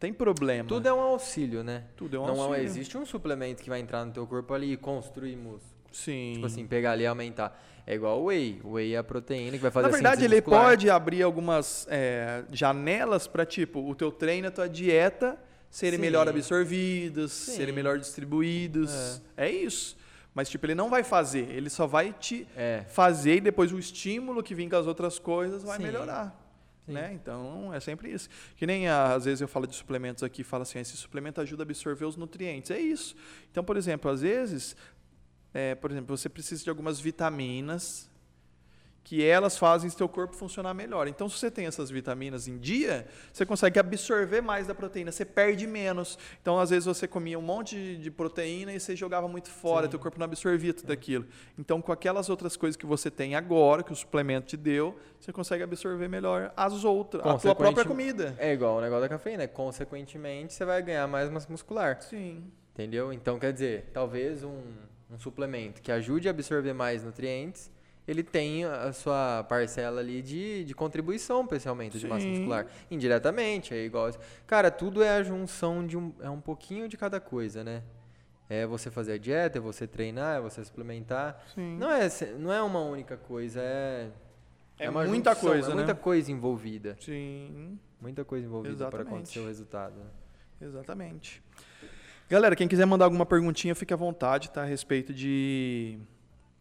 [0.00, 0.66] Tem problema.
[0.66, 1.84] Tudo é um auxílio, né?
[1.94, 2.56] Tudo é um não auxílio.
[2.56, 5.70] Não existe um suplemento que vai entrar no teu corpo ali e construir músculo.
[5.92, 6.32] Sim.
[6.34, 7.62] Tipo assim, pegar ali e aumentar.
[7.86, 8.62] É igual o whey.
[8.64, 10.64] O whey é a proteína que vai fazer Na verdade, ele muscular.
[10.64, 15.38] pode abrir algumas é, janelas para, tipo, o teu treino, a tua dieta
[15.68, 16.02] serem Sim.
[16.02, 17.56] melhor absorvidos, Sim.
[17.56, 19.20] serem melhor distribuídos.
[19.36, 19.48] É.
[19.48, 19.50] é.
[19.50, 19.98] isso.
[20.34, 22.84] Mas, tipo, ele não vai fazer, ele só vai te é.
[22.88, 25.82] fazer e depois o estímulo que vem com as outras coisas vai Sim.
[25.82, 26.39] melhorar.
[26.92, 27.12] Né?
[27.14, 28.28] Então, é sempre isso.
[28.56, 31.64] Que nem às vezes eu falo de suplementos aqui, falo assim, esse suplemento ajuda a
[31.64, 32.70] absorver os nutrientes.
[32.70, 33.14] É isso.
[33.50, 34.76] Então, por exemplo, às vezes,
[35.54, 38.09] é, por exemplo, você precisa de algumas vitaminas
[39.10, 41.08] que elas fazem seu corpo funcionar melhor.
[41.08, 45.24] Então, se você tem essas vitaminas em dia, você consegue absorver mais da proteína, você
[45.24, 46.16] perde menos.
[46.40, 49.90] Então, às vezes você comia um monte de proteína e você jogava muito fora, Sim.
[49.90, 50.92] teu corpo não absorvia tudo é.
[50.92, 51.26] aquilo.
[51.58, 55.32] Então, com aquelas outras coisas que você tem agora, que o suplemento te deu, você
[55.32, 58.36] consegue absorver melhor as outras, a tua própria comida.
[58.38, 62.00] É igual o negócio da cafeína, consequentemente, você vai ganhar mais massa muscular.
[62.00, 62.44] Sim.
[62.72, 63.12] Entendeu?
[63.12, 64.62] Então, quer dizer, talvez um,
[65.10, 67.72] um suplemento que ajude a absorver mais nutrientes
[68.06, 72.00] ele tem a sua parcela ali de, de contribuição para esse aumento Sim.
[72.00, 72.66] de massa muscular.
[72.90, 74.10] Indiretamente, é igual.
[74.46, 77.82] Cara, tudo é a junção de um, é um pouquinho de cada coisa, né?
[78.48, 81.40] É você fazer a dieta, é você treinar, é você suplementar.
[81.54, 81.76] Sim.
[81.78, 84.10] Não é, não é uma única coisa, é.
[84.76, 85.74] É, é muita junção, coisa, é né?
[85.76, 86.96] muita coisa envolvida.
[87.00, 87.78] Sim.
[88.00, 89.94] Muita coisa envolvida para acontecer o resultado.
[89.94, 90.06] Né?
[90.62, 91.42] Exatamente.
[92.28, 94.62] Galera, quem quiser mandar alguma perguntinha, fique à vontade, tá?
[94.62, 95.98] A respeito de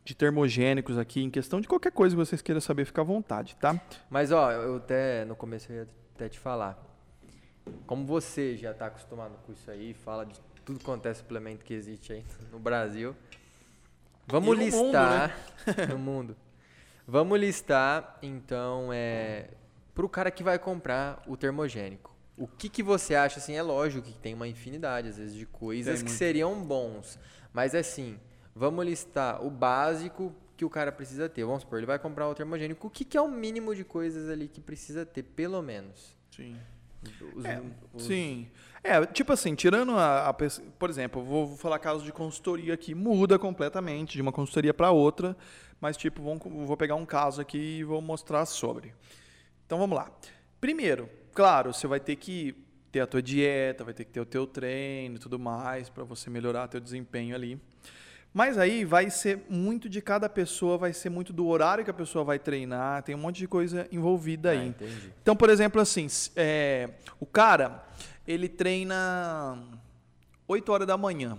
[0.10, 3.56] de termogênicos aqui, em questão de qualquer coisa que vocês queiram saber, fica à vontade,
[3.58, 3.80] tá?
[4.10, 6.84] Mas, ó, eu até, no começo eu ia até te falar.
[7.86, 10.34] Como você já está acostumado com isso aí, fala de
[10.66, 13.16] tudo quanto é suplemento que existe aí no Brasil.
[14.26, 15.86] Vamos no listar mundo, né?
[15.94, 16.36] no mundo.
[17.08, 19.52] Vamos listar, então, é,
[19.94, 22.16] para o cara que vai comprar o termogênico.
[22.36, 25.46] O que, que você acha, assim, é lógico que tem uma infinidade, às vezes, de
[25.46, 27.20] coisas que seriam bons.
[27.54, 28.18] Mas, assim,
[28.60, 31.46] Vamos listar o básico que o cara precisa ter.
[31.46, 32.88] Vamos supor, ele vai comprar o termogênico.
[32.88, 36.14] O que, que é o mínimo de coisas ali que precisa ter, pelo menos?
[36.30, 36.58] Sim.
[37.38, 37.62] Os, é,
[37.94, 38.04] os...
[38.04, 38.50] Sim.
[38.84, 42.94] É, tipo assim, tirando a, a por exemplo, vou, vou, falar caso de consultoria aqui,
[42.94, 45.38] muda completamente de uma consultoria para outra,
[45.80, 48.94] mas tipo, vamos, vou pegar um caso aqui e vou mostrar sobre.
[49.66, 50.12] Então vamos lá.
[50.60, 52.54] Primeiro, claro, você vai ter que
[52.92, 56.04] ter a tua dieta, vai ter que ter o teu treino e tudo mais para
[56.04, 57.58] você melhorar teu desempenho ali.
[58.34, 61.94] Mas aí vai ser muito de cada pessoa, vai ser muito do horário que a
[61.94, 64.74] pessoa vai treinar, tem um monte de coisa envolvida aí.
[64.80, 66.06] Ah, então, por exemplo, assim,
[66.36, 67.84] é, o cara,
[68.28, 69.58] ele treina
[70.48, 71.38] 8 horas da manhã.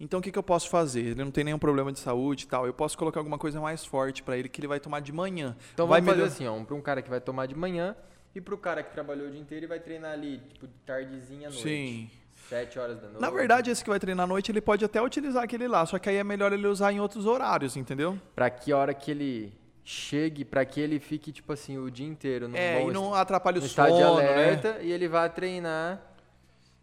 [0.00, 1.00] Então, o que, que eu posso fazer?
[1.00, 2.66] Ele não tem nenhum problema de saúde e tal.
[2.66, 5.56] Eu posso colocar alguma coisa mais forte para ele que ele vai tomar de manhã.
[5.74, 6.28] Então, vai vamos melhor...
[6.28, 7.96] fazer assim, ó, para um cara que vai tomar de manhã
[8.34, 11.48] e para o cara que trabalhou o dia inteiro e vai treinar ali, tipo, tardezinha
[11.48, 11.62] à noite.
[11.62, 12.10] Sim.
[12.48, 13.20] Sete horas da noite.
[13.20, 15.98] Na verdade, esse que vai treinar à noite, ele pode até utilizar aquele lá, só
[15.98, 18.18] que aí é melhor ele usar em outros horários, entendeu?
[18.34, 19.52] Para que hora que ele
[19.84, 23.58] chegue, para que ele fique, tipo assim, o dia inteiro no É, e não atrapalhe
[23.58, 24.04] o sono, de né?
[24.04, 24.84] alerta, né?
[24.84, 26.00] e ele vai treinar,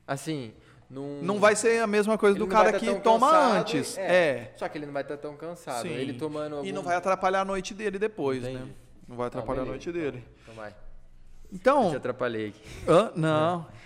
[0.08, 0.54] assim...
[0.88, 1.20] Num...
[1.24, 3.98] Não vai ser a mesma coisa ele do cara tá que toma cansado, antes.
[3.98, 5.82] É, é, Só que ele não vai estar tá tão cansado.
[5.82, 5.90] Sim.
[5.90, 6.68] Ele tomando algum...
[6.68, 8.60] E não vai atrapalhar a noite dele depois, Entendi.
[8.60, 8.70] né?
[9.08, 10.24] Não vai atrapalhar não, a noite dele.
[10.44, 10.76] Então vai.
[11.52, 11.86] Então.
[11.86, 12.62] Eu te atrapalhei aqui.
[12.88, 13.12] Hã?
[13.16, 13.66] Não.
[13.82, 13.85] É.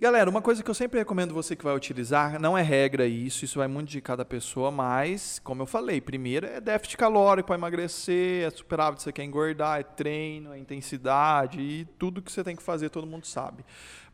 [0.00, 3.44] Galera, uma coisa que eu sempre recomendo você que vai utilizar, não é regra isso,
[3.44, 7.56] isso vai muito de cada pessoa, mas, como eu falei, primeiro é déficit calórico para
[7.56, 12.56] emagrecer, é superávit você quer engordar, é treino, é intensidade e tudo que você tem
[12.56, 13.62] que fazer todo mundo sabe.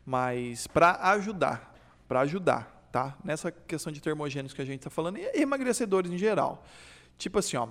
[0.05, 1.73] Mas para ajudar,
[2.05, 3.17] para ajudar, tá?
[3.23, 6.65] Nessa questão de termogênicos que a gente está falando, e emagrecedores em geral.
[7.17, 7.69] Tipo assim, ó,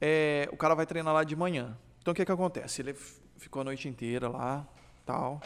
[0.00, 1.76] é, o cara vai treinar lá de manhã.
[2.00, 2.80] Então o que que acontece?
[2.80, 2.94] Ele
[3.36, 4.64] ficou a noite inteira lá,
[5.04, 5.40] tal.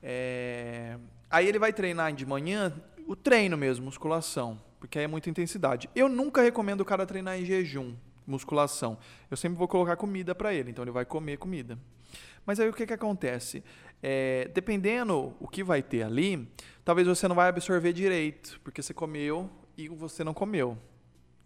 [0.00, 0.96] É,
[1.30, 2.72] aí ele vai treinar de manhã,
[3.06, 5.88] o treino mesmo, musculação, porque aí é muita intensidade.
[5.94, 7.94] Eu nunca recomendo o cara treinar em jejum,
[8.26, 8.98] musculação.
[9.30, 11.78] Eu sempre vou colocar comida para ele, então ele vai comer comida.
[12.44, 13.62] Mas aí o que que acontece?
[14.02, 16.48] É, dependendo o que vai ter ali,
[16.84, 20.78] talvez você não vai absorver direito, porque você comeu e você não comeu.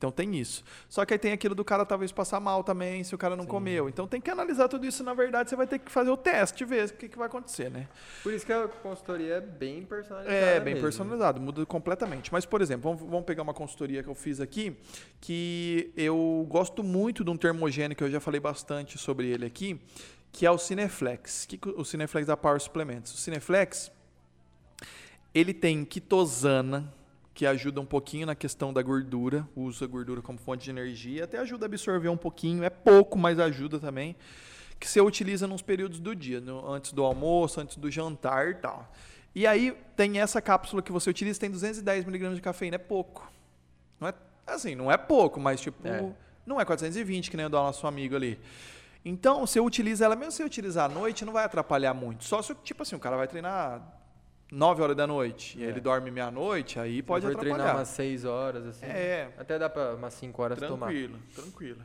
[0.02, 0.64] Então tem isso.
[0.88, 3.44] Só que aí tem aquilo do cara talvez passar mal também, se o cara não
[3.44, 3.50] Sim.
[3.50, 3.88] comeu.
[3.88, 5.04] Então tem que analisar tudo isso.
[5.04, 7.70] Na verdade, você vai ter que fazer o teste, ver o que, que vai acontecer,
[7.70, 7.86] né?
[8.20, 10.36] Por isso que a consultoria é bem personalizada.
[10.36, 10.88] É, bem mesmo.
[10.88, 12.32] personalizado, muda completamente.
[12.32, 14.76] Mas, por exemplo, vamos, vamos, pegar uma consultoria que eu fiz aqui,
[15.20, 19.80] que eu gosto muito de um termogênico, que eu já falei bastante sobre ele aqui,
[20.32, 21.46] que é o Cineflex.
[21.46, 23.14] Que, o Cineflex da Power Suplementos.
[23.14, 23.92] O Cineflex,
[25.32, 26.92] ele tem quitosana,
[27.34, 31.24] que ajuda um pouquinho na questão da gordura, usa a gordura como fonte de energia,
[31.24, 34.14] até ajuda a absorver um pouquinho, é pouco, mas ajuda também,
[34.78, 38.54] que você utiliza nos períodos do dia, no, antes do almoço, antes do jantar e
[38.54, 38.92] tal.
[39.34, 43.30] E aí tem essa cápsula que você utiliza, tem 210 miligramas de cafeína, é pouco.
[43.98, 44.14] Não é
[44.46, 46.12] assim, não é pouco, mas tipo, é.
[46.44, 48.38] não é 420 que nem o do nosso amigo ali.
[49.04, 52.24] Então, você utiliza ela, mesmo se você utilizar à noite, não vai atrapalhar muito.
[52.24, 53.82] Só se, tipo assim, o cara vai treinar
[54.52, 55.64] 9 horas da noite é.
[55.64, 57.54] e ele dorme meia-noite, aí se pode atrapalhar.
[57.54, 58.84] treinar umas 6 horas, assim.
[58.84, 59.30] É.
[59.38, 60.92] Até dá para umas 5 horas tranquilo, tomar.
[60.92, 61.80] Tranquilo, tranquilo.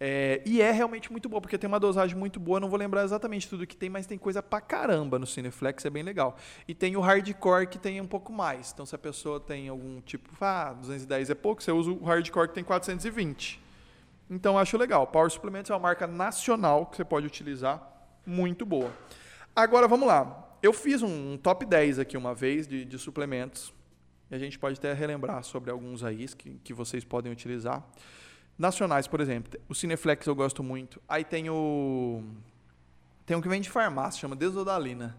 [0.00, 2.60] É, e é realmente muito boa, porque tem uma dosagem muito boa.
[2.60, 5.90] Não vou lembrar exatamente tudo que tem, mas tem coisa pra caramba no Cineflex, é
[5.90, 6.36] bem legal.
[6.68, 8.70] E tem o hardcore que tem um pouco mais.
[8.72, 12.46] Então, se a pessoa tem algum tipo, ah, 210 é pouco, você usa o hardcore
[12.46, 13.60] que tem 420.
[14.30, 15.04] Então, acho legal.
[15.04, 17.82] Power Supplements é uma marca nacional que você pode utilizar,
[18.24, 18.92] muito boa.
[19.56, 23.72] Agora, vamos lá eu fiz um, top 10 aqui uma vez de, de, suplementos.
[24.30, 27.86] E a gente pode até relembrar sobre alguns aí que, que vocês podem utilizar.
[28.58, 29.58] Nacionais, por exemplo.
[29.68, 31.00] O Cineflex eu gosto muito.
[31.08, 32.22] Aí tem o.
[33.24, 35.16] Tem um que vem de farmácia, chama Desodalina.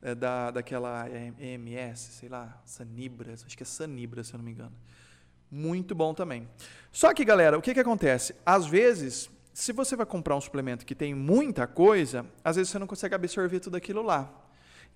[0.00, 1.06] É da, daquela
[1.38, 3.44] EMS, sei lá, Sanibras.
[3.46, 4.72] Acho que é Sanibra, se eu não me engano.
[5.50, 6.48] Muito bom também.
[6.90, 8.34] Só que, galera, o que, que acontece?
[8.44, 12.78] Às vezes, se você vai comprar um suplemento que tem muita coisa, às vezes você
[12.78, 14.41] não consegue absorver tudo aquilo lá.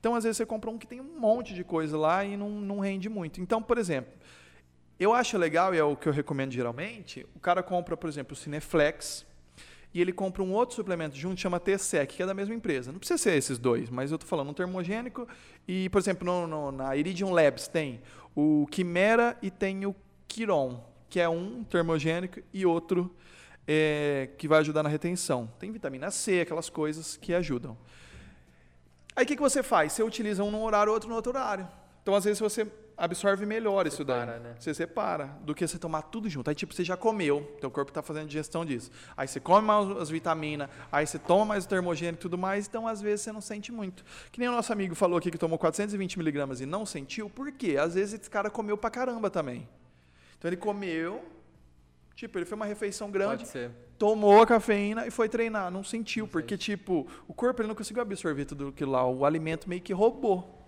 [0.06, 2.48] Então, às vezes, você compra um que tem um monte de coisa lá e não,
[2.48, 3.40] não rende muito.
[3.40, 4.12] Então, por exemplo,
[5.00, 8.32] eu acho legal, e é o que eu recomendo geralmente, o cara compra, por exemplo,
[8.32, 9.26] o Cineflex,
[9.92, 12.92] e ele compra um outro suplemento junto, chama T-Sec, que é da mesma empresa.
[12.92, 15.26] Não precisa ser esses dois, mas eu estou falando um termogênico.
[15.66, 18.00] E, por exemplo, no, no, na Iridium Labs tem
[18.32, 19.96] o Quimera e tem o
[20.28, 23.12] Quiron, que é um termogênico e outro
[23.66, 25.50] é, que vai ajudar na retenção.
[25.58, 27.76] Tem vitamina C, aquelas coisas que ajudam.
[29.16, 29.94] Aí o que, que você faz?
[29.94, 31.66] Você utiliza um num horário, outro no outro horário.
[32.02, 34.26] Então, às vezes, você absorve melhor isso daí.
[34.26, 34.54] Né?
[34.58, 36.48] Você separa do que você tomar tudo junto.
[36.48, 38.90] Aí, tipo, você já comeu, teu corpo está fazendo digestão disso.
[39.16, 42.66] Aí você come mais as vitaminas, aí você toma mais o termogênico e tudo mais,
[42.66, 44.04] então às vezes você não sente muito.
[44.32, 47.52] Que nem o nosso amigo falou aqui que tomou 420 miligramas e não sentiu, por
[47.52, 47.76] quê?
[47.76, 49.68] Às vezes esse cara comeu pra caramba também.
[50.38, 51.24] Então ele comeu,
[52.16, 53.44] tipo, ele foi uma refeição grande.
[53.98, 55.70] Tomou a cafeína e foi treinar.
[55.70, 59.06] Não sentiu, não porque, tipo, o corpo ele não conseguiu absorver tudo aquilo lá.
[59.06, 60.64] O alimento meio que roubou.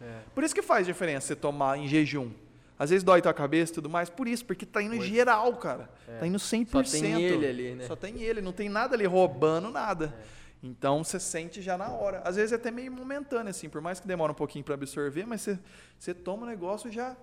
[0.00, 0.20] É.
[0.34, 2.30] Por isso que faz diferença você tomar em jejum.
[2.78, 5.88] Às vezes dói tua cabeça e tudo mais, por isso, porque tá indo geral, cara.
[6.08, 6.18] É.
[6.18, 6.84] Tá indo 100%.
[6.84, 7.86] Só tem ele ali, né?
[7.86, 10.14] Só tem ele, não tem nada ali roubando nada.
[10.18, 10.44] É.
[10.66, 12.22] Então você sente já na hora.
[12.24, 15.26] Às vezes é até meio momentâneo, assim, por mais que demore um pouquinho para absorver,
[15.26, 15.58] mas você,
[15.98, 17.16] você toma o negócio já.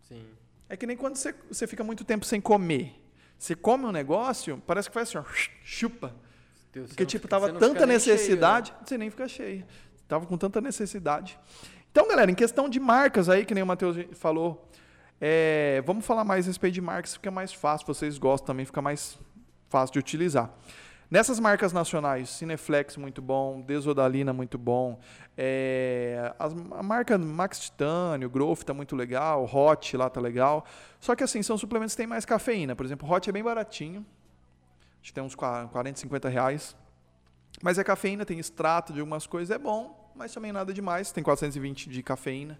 [0.00, 0.24] Sim.
[0.72, 2.98] É que nem quando você, você fica muito tempo sem comer.
[3.38, 5.24] Você come um negócio, parece que faz assim, ó,
[5.62, 6.16] chupa.
[6.72, 8.86] Deus, Porque, tipo, fica, tava tanta necessidade, cheio, né?
[8.86, 9.66] você nem fica cheio.
[10.08, 11.38] Tava com tanta necessidade.
[11.90, 14.66] Então, galera, em questão de marcas aí, que nem o Matheus falou,
[15.20, 18.80] é, vamos falar mais a respeito de marcas, fica mais fácil, vocês gostam também, fica
[18.80, 19.18] mais
[19.68, 20.50] fácil de utilizar.
[21.12, 24.98] Nessas marcas nacionais, Cineflex muito bom, Desodalina muito bom,
[25.36, 26.46] é, a,
[26.78, 30.64] a, marca Max Titânio, Growth está muito legal, Hot lá tá legal.
[30.98, 32.74] Só que assim, são suplementos que têm mais cafeína.
[32.74, 34.06] Por exemplo, Hot é bem baratinho,
[35.02, 36.74] acho que tem uns 40, 50 reais.
[37.60, 41.22] Mas a cafeína tem extrato de algumas coisas, é bom, mas também nada demais, tem
[41.22, 42.58] 420 de cafeína.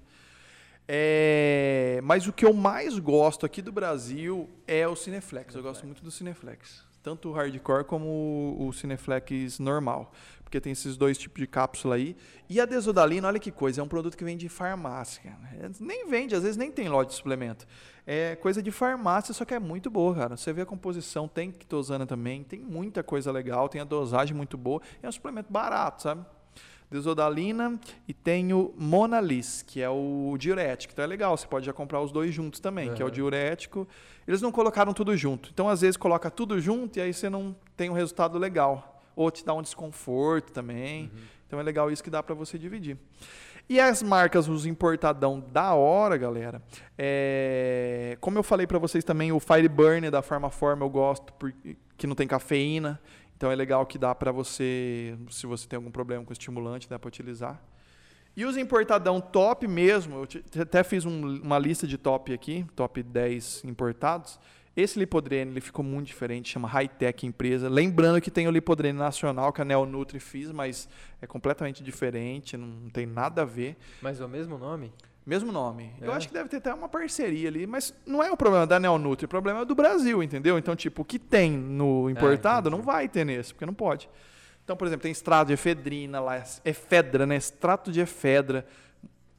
[0.86, 5.54] É, mas o que eu mais gosto aqui do Brasil é o Cineflex.
[5.54, 10.12] Eu gosto muito do Cineflex tanto o hardcore como o, Cineflex normal,
[10.44, 12.16] porque tem esses dois tipos de cápsula aí.
[12.48, 15.22] E a desodalina, olha que coisa, é um produto que vem de farmácia.
[15.22, 15.70] Cara.
[15.80, 17.66] Nem vende, às vezes nem tem lote de suplemento.
[18.06, 20.36] É coisa de farmácia, só que é muito boa, cara.
[20.36, 24.56] Você vê a composição, tem quitosana também, tem muita coisa legal, tem a dosagem muito
[24.56, 24.80] boa.
[25.02, 26.24] É um suplemento barato, sabe?
[26.92, 30.92] Desodalina e tem o Monalis, que é o diurético.
[30.92, 32.94] Então é legal, você pode já comprar os dois juntos também, uhum.
[32.94, 33.88] que é o diurético.
[34.28, 35.50] Eles não colocaram tudo junto.
[35.52, 39.02] Então, às vezes, coloca tudo junto e aí você não tem um resultado legal.
[39.16, 41.04] Ou te dá um desconforto também.
[41.04, 41.20] Uhum.
[41.46, 42.96] Então é legal isso que dá para você dividir.
[43.68, 46.62] E as marcas, os importadão da hora, galera.
[46.96, 48.16] É...
[48.20, 52.16] Como eu falei para vocês também, o Fireburn da Farmaform eu gosto, porque que não
[52.16, 53.00] tem cafeína.
[53.42, 56.96] Então é legal que dá para você, se você tem algum problema com estimulante, dá
[56.96, 57.60] para utilizar.
[58.36, 60.24] E os importadão top mesmo,
[60.54, 64.38] eu até fiz um, uma lista de top aqui, top 10 importados.
[64.76, 67.68] Esse Lipodrene ele ficou muito diferente, chama High Tech Empresa.
[67.68, 70.88] Lembrando que tem o Lipodrene Nacional, que a Neonutri fiz, mas
[71.20, 73.76] é completamente diferente, não tem nada a ver.
[74.00, 74.92] Mas é o mesmo nome?
[75.24, 75.92] Mesmo nome.
[76.00, 76.06] É.
[76.06, 78.80] Eu acho que deve ter até uma parceria ali, mas não é o problema da
[78.80, 80.58] Neonutri, o problema é do Brasil, entendeu?
[80.58, 83.74] Então, tipo, o que tem no é, importado é, não vai ter nesse, porque não
[83.74, 84.08] pode.
[84.64, 87.36] Então, por exemplo, tem extrato de efedrina lá, efedra, né?
[87.36, 88.66] Extrato de efedra.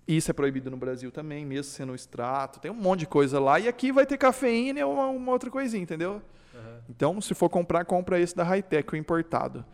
[0.07, 2.59] Isso é proibido no Brasil também, mesmo sendo extrato.
[2.59, 3.59] Tem um monte de coisa lá.
[3.59, 6.21] E aqui vai ter cafeína e uma, uma outra coisinha, entendeu?
[6.53, 6.77] Uhum.
[6.89, 9.65] Então, se for comprar, compra esse da Hightech, o importado.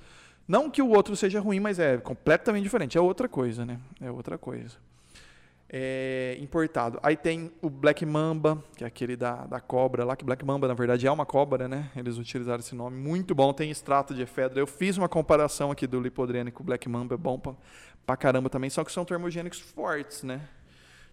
[0.48, 2.96] Não que o outro seja ruim, mas é completamente diferente.
[2.96, 3.80] É outra coisa, né?
[4.00, 4.78] É outra coisa
[5.72, 7.00] é, importado.
[7.04, 10.68] Aí tem o Black Mamba, que é aquele da, da cobra lá, que Black Mamba
[10.68, 11.92] na verdade é uma cobra, né?
[11.96, 12.98] Eles utilizaram esse nome.
[12.98, 14.60] Muito bom, tem extrato de efedra.
[14.60, 17.54] Eu fiz uma comparação aqui do lipodrene com o Black Mamba, é bom pra,
[18.06, 20.42] pra caramba também, só que são termogênicos fortes, né?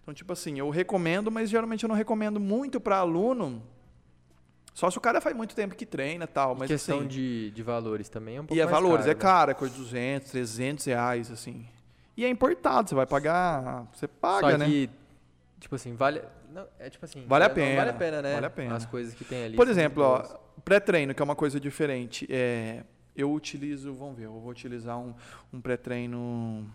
[0.01, 3.61] Então, tipo assim, eu recomendo, mas geralmente eu não recomendo muito para aluno.
[4.73, 6.55] Só se o cara faz muito tempo que treina e tal.
[6.55, 9.15] Mas, questão assim, de, de valores também é um pouco E é valores, caro, é
[9.15, 11.67] caro, é coisa de 200, 300 reais, assim.
[12.17, 14.65] E é importado, você vai pagar, você paga, Só né?
[14.65, 14.89] que,
[15.59, 16.21] tipo assim, vale...
[16.51, 17.23] Não, é tipo assim...
[17.27, 17.75] Vale a pena.
[17.75, 18.33] Vale a pena, né?
[18.33, 18.75] Vale a pena.
[18.75, 19.55] As coisas que tem ali.
[19.55, 20.23] Por exemplo, ó,
[20.65, 22.27] pré-treino, que é uma coisa diferente.
[22.27, 22.83] É,
[23.15, 25.13] eu utilizo, vamos ver, eu vou utilizar um,
[25.53, 26.67] um pré-treino...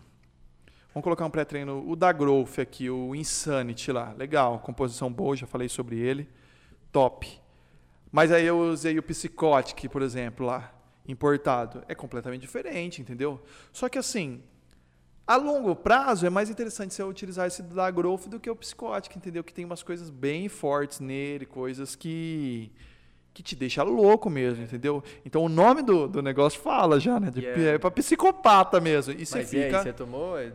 [0.93, 4.13] Vamos colocar um pré-treino, o da Growth aqui, o Insanity lá.
[4.17, 6.29] Legal, composição boa, já falei sobre ele.
[6.91, 7.27] Top.
[8.11, 10.71] Mas aí eu usei o Psychotic, por exemplo, lá,
[11.07, 11.83] importado.
[11.87, 13.43] É completamente diferente, entendeu?
[13.71, 14.43] Só que assim,
[15.25, 19.17] a longo prazo é mais interessante você utilizar esse da growth do que o psicótico,
[19.17, 19.43] entendeu?
[19.43, 22.71] Que tem umas coisas bem fortes nele, coisas que
[23.33, 25.03] que te deixa louco mesmo, entendeu?
[25.25, 27.31] Então o nome do, do negócio fala já, né?
[27.31, 27.71] De, yeah.
[27.71, 29.13] É pra psicopata mesmo.
[29.17, 29.57] E você fica.
[29.57, 30.37] E aí, você tomou?
[30.37, 30.51] É,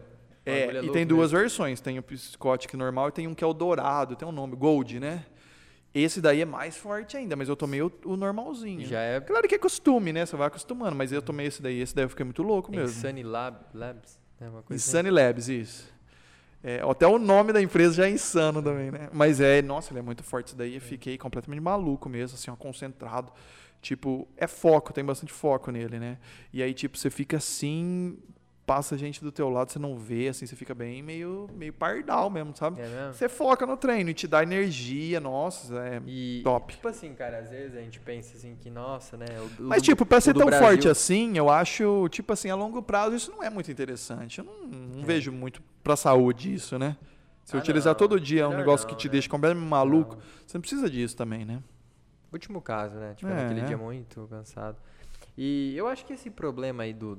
[0.47, 1.41] é e tem duas mesmo.
[1.41, 1.81] versões.
[1.81, 5.01] Tem o psicótico normal e tem um que é o dourado, tem um nome, Gold,
[5.01, 5.25] né?
[5.93, 8.87] Esse daí é mais forte ainda, mas eu tomei o, o normalzinho.
[8.87, 9.21] Já é.
[9.21, 10.25] Claro que é costume, né?
[10.25, 11.81] Você vai acostumando, mas eu tomei esse daí.
[11.81, 13.01] Esse daí eu fiquei muito louco mesmo.
[13.01, 14.21] Sunny Lab, Labs.
[14.41, 15.11] É uma coisa Insane.
[15.11, 15.99] Labs, isso.
[16.63, 19.09] É, até o nome da empresa já é insano também, né?
[19.13, 20.75] Mas é, nossa, ele é muito forte isso daí.
[20.75, 23.33] Eu fiquei completamente maluco mesmo, assim, ó, concentrado.
[23.81, 26.19] Tipo, é foco, tem bastante foco nele, né?
[26.53, 28.19] E aí, tipo, você fica assim,
[28.69, 32.29] passa gente do teu lado, você não vê, assim, você fica bem meio, meio pardal
[32.29, 32.83] mesmo, sabe?
[32.83, 36.75] É você foca no treino e te dá energia, nossa, é e, top.
[36.75, 39.25] Tipo assim, cara, às vezes a gente pensa assim que, nossa, né?
[39.59, 40.67] O, Mas, tipo, pra ser tão Brasil...
[40.67, 44.41] forte assim, eu acho, tipo assim, a longo prazo isso não é muito interessante.
[44.41, 45.07] Eu não, não é.
[45.07, 46.95] vejo muito pra saúde isso, né?
[47.47, 49.13] Se ah, utilizar não, todo dia um negócio não, que te né?
[49.13, 50.23] deixa completamente maluco, não.
[50.47, 51.63] você não precisa disso também, né?
[52.31, 53.15] Último caso, né?
[53.15, 54.77] Tipo, é, aquele dia muito cansado.
[55.39, 57.19] E eu acho que esse problema aí do,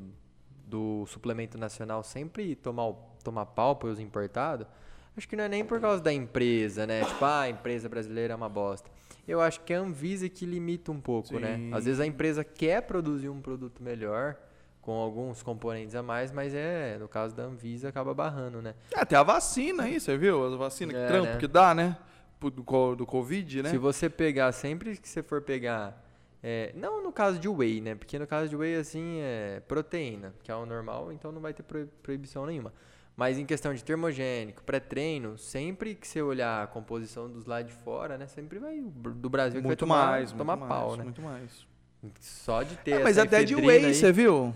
[0.69, 2.93] do suplemento nacional sempre tomar,
[3.23, 4.67] tomar pau pelos importados,
[5.17, 7.03] acho que não é nem por causa da empresa, né?
[7.03, 8.89] Tipo, ah, a empresa brasileira é uma bosta.
[9.27, 11.55] Eu acho que é a Anvisa que limita um pouco, né?
[11.55, 11.69] Sim.
[11.69, 11.77] né?
[11.77, 14.37] Às vezes a empresa quer produzir um produto melhor,
[14.81, 18.75] com alguns componentes a mais, mas é, no caso da Anvisa, acaba barrando, né?
[18.91, 20.53] É, tem a vacina aí, você viu?
[20.53, 21.37] A vacina é, que trampo né?
[21.37, 21.97] que dá, né?
[22.39, 23.69] Do, do Covid, né?
[23.69, 26.08] Se você pegar, sempre que você for pegar
[26.41, 27.95] é, não no caso de whey, né?
[27.95, 31.53] Porque no caso de whey, assim, é proteína, que é o normal, então não vai
[31.53, 31.63] ter
[32.01, 32.73] proibição nenhuma.
[33.15, 37.73] Mas em questão de termogênico, pré-treino, sempre que você olhar a composição dos lá de
[37.73, 38.27] fora, né?
[38.27, 41.03] Sempre vai do Brasil que muito vai tomar, mais, tomar muito pau, mais, né?
[41.03, 41.67] Muito mais.
[42.21, 43.93] Só de ter é, Mas até de whey, aí...
[43.93, 44.53] você viu?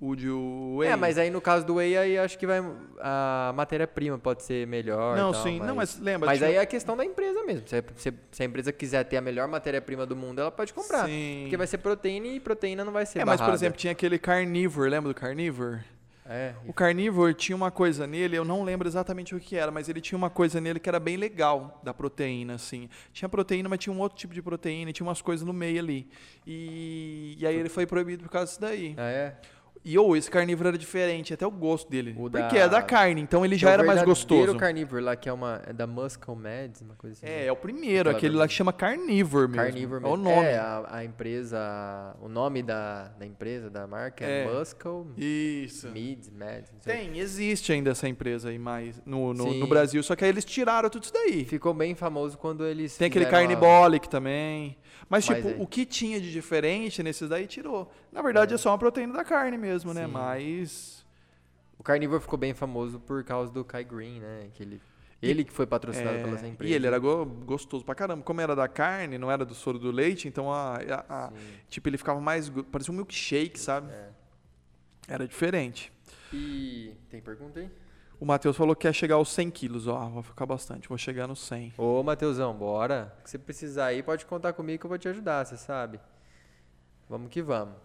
[0.00, 0.90] O de whey.
[0.90, 2.62] É, mas aí no caso do whey, aí acho que vai
[3.00, 5.16] a matéria-prima pode ser melhor.
[5.16, 5.58] Não, tal, sim.
[5.58, 6.26] Mas, não, mas lembra.
[6.26, 7.66] Mas aí é a questão da empresa mesmo.
[7.66, 11.06] Se, se, se, a empresa quiser ter a melhor matéria-prima do mundo, ela pode comprar.
[11.06, 11.40] Sim.
[11.42, 13.18] Porque vai ser proteína e proteína não vai ser.
[13.18, 13.42] É, barrada.
[13.42, 15.80] mas por exemplo, tinha aquele carnívoro, lembra do carnívoro?
[16.30, 16.52] É.
[16.66, 19.98] O carnívoro tinha uma coisa nele, eu não lembro exatamente o que era, mas ele
[19.98, 22.86] tinha uma coisa nele que era bem legal da proteína, assim.
[23.14, 26.06] Tinha proteína, mas tinha um outro tipo de proteína, tinha umas coisas no meio ali.
[26.46, 28.94] E, e aí ele foi proibido por causa disso daí.
[28.98, 29.36] Ah, é?
[29.84, 32.10] E ou esse carnívoro era diferente, até o gosto dele.
[32.18, 34.56] O porque da- é da carne, então ele já É o era mais gostoso.
[34.56, 35.62] carnívoro lá, que é uma.
[35.66, 37.26] É da Muscle Mads, uma coisa assim.
[37.26, 39.62] É, é o primeiro, aquele lá que chama carnívoro mesmo.
[39.64, 40.24] Carnívoro É o mesmo.
[40.34, 40.46] nome.
[40.46, 42.16] É, a, a empresa.
[42.20, 44.52] O nome da, da empresa, da marca é, É.
[44.52, 45.88] Muscle Isso.
[45.88, 46.96] Não sei.
[46.96, 50.44] Tem, existe ainda essa empresa aí mais no, no, no Brasil, só que aí eles
[50.44, 51.44] tiraram tudo isso daí.
[51.44, 52.96] Ficou bem famoso quando eles.
[52.96, 54.76] Tem aquele fizeram a- carnibolic também.
[55.08, 55.56] Mas, Mas tipo, é.
[55.62, 57.90] o que tinha de diferente nesses daí tirou.
[58.12, 60.06] Na verdade, é, só uma proteína da carne mesmo, né?
[60.06, 60.12] Sim.
[60.12, 61.06] Mas.
[61.78, 64.48] O carnívoro ficou bem famoso por causa do Kai Green, né?
[64.54, 64.82] Que ele,
[65.22, 66.72] ele que foi patrocinado é, pela essa empresa.
[66.72, 68.22] e ele era go- gostoso pra caramba.
[68.24, 71.32] Como era da carne, não era do soro do leite, então a, a- a-
[71.68, 72.50] tipo, ele ficava mais.
[72.72, 73.90] Parecia um milkshake, sabe?
[73.92, 74.08] é.
[75.06, 75.92] Era diferente.
[76.32, 77.70] E tem pergunta aí?
[78.20, 79.86] O Matheus falou que quer chegar aos 100 quilos.
[79.86, 81.72] Ó, vou ficar bastante, vou chegar nos 100.
[81.78, 83.16] Ô, Matheusão, bora.
[83.24, 86.00] Se você precisar aí, pode contar comigo que eu vou te ajudar, você sabe.
[87.08, 87.76] Vamos que vamos.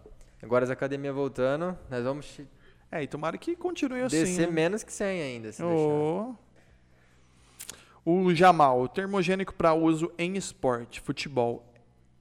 [0.43, 2.41] Agora as academias voltando, nós vamos
[2.91, 4.19] É, e tomara que continue assim.
[4.19, 4.53] descer né?
[4.53, 5.63] menos que 100 ainda, se.
[5.63, 6.35] Ô.
[8.05, 11.65] O Jamal, termogênico para uso em esporte, futebol,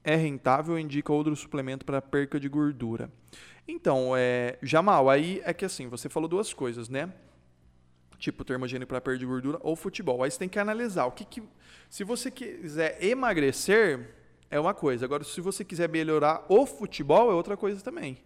[0.04, 3.10] é rentável ou indica outro suplemento para perca de gordura?
[3.66, 7.12] Então, é, Jamal, aí é que assim, você falou duas coisas, né?
[8.18, 10.22] Tipo termogênico para perda de gordura ou futebol.
[10.22, 11.42] Aí você tem que analisar o que, que
[11.90, 14.14] se você quiser emagrecer
[14.52, 15.04] é uma coisa.
[15.04, 18.18] Agora, se você quiser melhorar o futebol é outra coisa também.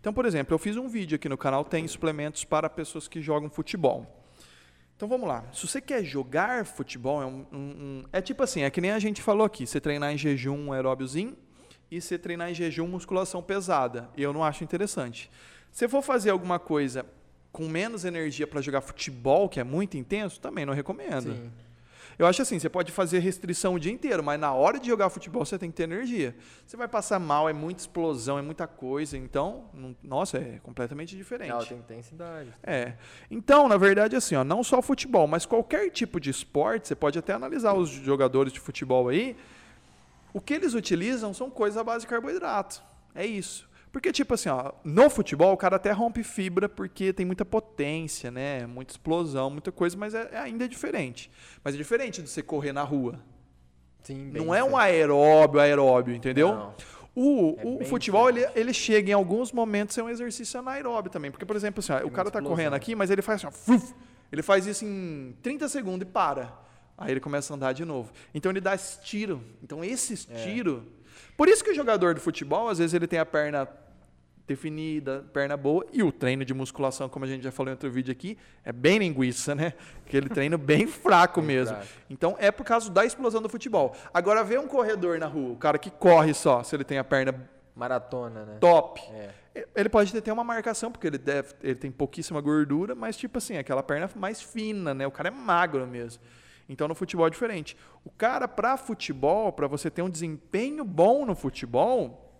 [0.00, 3.20] Então, por exemplo, eu fiz um vídeo aqui no canal tem suplementos para pessoas que
[3.20, 4.06] jogam futebol.
[4.96, 5.44] Então vamos lá.
[5.52, 8.92] Se você quer jogar futebol, é, um, um- um- é tipo assim, é que nem
[8.92, 11.36] a gente falou aqui, você treinar em jejum um aeróbiozinho
[11.90, 14.08] e você treinar em jejum musculação pesada.
[14.16, 15.30] Eu não acho interessante.
[15.72, 17.04] Se for fazer alguma coisa
[17.50, 21.32] com menos energia para jogar futebol, que é muito intenso, também não recomendo.
[21.34, 21.50] Sim.
[22.18, 25.08] Eu acho assim, você pode fazer restrição o dia inteiro, mas na hora de jogar
[25.10, 26.36] futebol você tem que ter energia.
[26.66, 31.16] Você vai passar mal, é muita explosão, é muita coisa, então, não- nossa, é completamente
[31.16, 31.50] diferente.
[31.50, 32.52] Alta intensidade.
[32.62, 32.94] É.
[33.30, 36.94] Então, na verdade, assim, ó, não só o futebol, mas qualquer tipo de esporte, você
[36.94, 39.36] pode até analisar os jogadores de futebol aí.
[40.34, 42.82] O que eles utilizam são coisas à base de carboidrato.
[43.14, 43.68] É isso.
[43.92, 48.30] Porque, tipo assim, ó, no futebol o cara até rompe fibra porque tem muita potência,
[48.30, 48.66] né?
[48.66, 51.30] Muita explosão, muita coisa, mas é, é ainda diferente.
[51.62, 53.20] Mas é diferente de você correr na rua.
[54.02, 56.54] Sim, não é um aeróbio, aeróbio, entendeu?
[56.54, 56.74] Não.
[57.14, 61.30] O, É o futebol, ele, ele chega em alguns momentos ser um exercício anaeróbio também.
[61.30, 62.48] Porque, por exemplo, assim, ó, o cara tá explosão.
[62.48, 63.94] correndo aqui, mas ele faz assim, ó, fruf,
[64.32, 66.50] ele faz isso em 30 segundos e para.
[66.96, 68.10] Aí ele começa a andar de novo.
[68.34, 69.44] Então ele dá esse tiro.
[69.62, 70.86] Então esse tiro.
[71.36, 73.68] Por isso que o jogador de futebol, às vezes, ele tem a perna
[74.46, 77.90] definida, perna boa, e o treino de musculação, como a gente já falou em outro
[77.90, 79.72] vídeo aqui, é bem linguiça, né?
[80.06, 81.76] Aquele treino bem fraco Bem mesmo.
[81.76, 81.92] fraco.
[82.10, 83.94] Então é por causa da explosão do futebol.
[84.12, 87.04] Agora vê um corredor na rua, o cara que corre só, se ele tem a
[87.04, 88.58] perna Maratona, né?
[88.60, 89.00] top.
[89.12, 89.30] É.
[89.74, 93.36] Ele pode ter ter uma marcação, porque ele, deve, ele tem pouquíssima gordura, mas tipo
[93.38, 95.06] assim, aquela perna mais fina, né?
[95.06, 96.22] O cara é magro mesmo.
[96.68, 97.76] Então no futebol é diferente.
[98.04, 102.32] O cara, pra futebol, pra você ter um desempenho bom no futebol,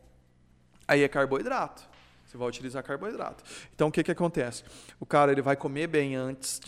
[0.88, 1.91] aí é carboidrato.
[2.32, 3.44] Você vai utilizar carboidrato.
[3.74, 4.64] Então o que que acontece?
[4.98, 6.62] O cara ele vai comer bem antes.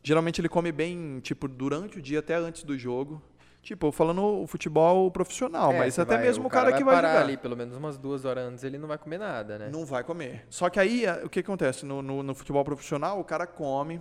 [0.00, 3.20] Geralmente ele come bem, tipo, durante o dia até antes do jogo.
[3.62, 7.10] Tipo, falando o futebol profissional, É, mas até vai- mesmo o cara, que vai vai
[7.10, 7.20] jogar.
[7.24, 9.68] ali pelo menos umas duas horas antes, ele não vai comer nada, né?
[9.72, 10.46] Não vai comer.
[10.48, 11.84] Só que aí, o que acontece?
[11.84, 14.00] No, no- no futebol profissional, o cara come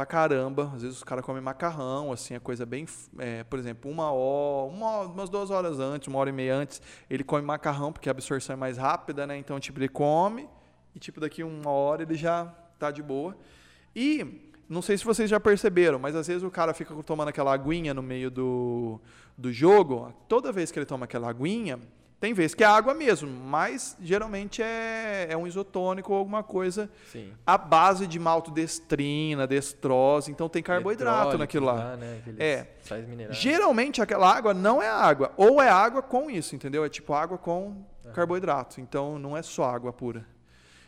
[0.00, 0.72] pra caramba.
[0.74, 2.86] Às vezes os caras comem macarrão, assim, é coisa bem...
[3.18, 6.80] é, por exemplo, uma hora, uma, umas duas horas antes, uma hora e meia antes,
[7.08, 9.36] ele come macarrão, porque a absorção é mais rápida, né?
[9.36, 10.48] Então, tipo, ele come
[10.94, 12.46] e, tipo, daqui uma hora ele já
[12.78, 13.36] tá de boa.
[13.94, 14.46] E...
[14.70, 17.92] Não sei se vocês já perceberam, mas às vezes o cara fica tomando aquela aguinha
[17.92, 19.00] no meio do,
[19.36, 20.14] do jogo.
[20.28, 21.80] Toda vez que ele toma aquela aguinha,
[22.20, 26.90] tem vezes que é água mesmo, mas geralmente é, é um isotônico ou alguma coisa
[27.10, 27.32] Sim.
[27.46, 31.96] à base de maltodestrina, destrose, então tem carboidrato naquilo lá.
[31.96, 32.22] né?
[32.38, 32.66] É.
[33.32, 36.84] Geralmente aquela água não é água, ou é água com isso, entendeu?
[36.84, 40.26] É tipo água com carboidrato, então não é só água pura.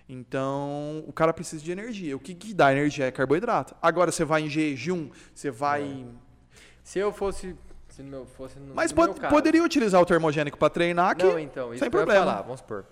[0.09, 2.15] Então, o cara precisa de energia.
[2.15, 3.75] O que, que dá energia é carboidrato.
[3.81, 6.05] Agora, você vai em jejum, você vai.
[6.83, 7.57] Se eu fosse.
[7.93, 11.25] Se meu, fosse no, Mas no meu caso, poderia utilizar o termogênico para treinar aqui.
[11.25, 12.21] Não, então, isso sem problema.
[12.25, 12.87] falar, vamos supor.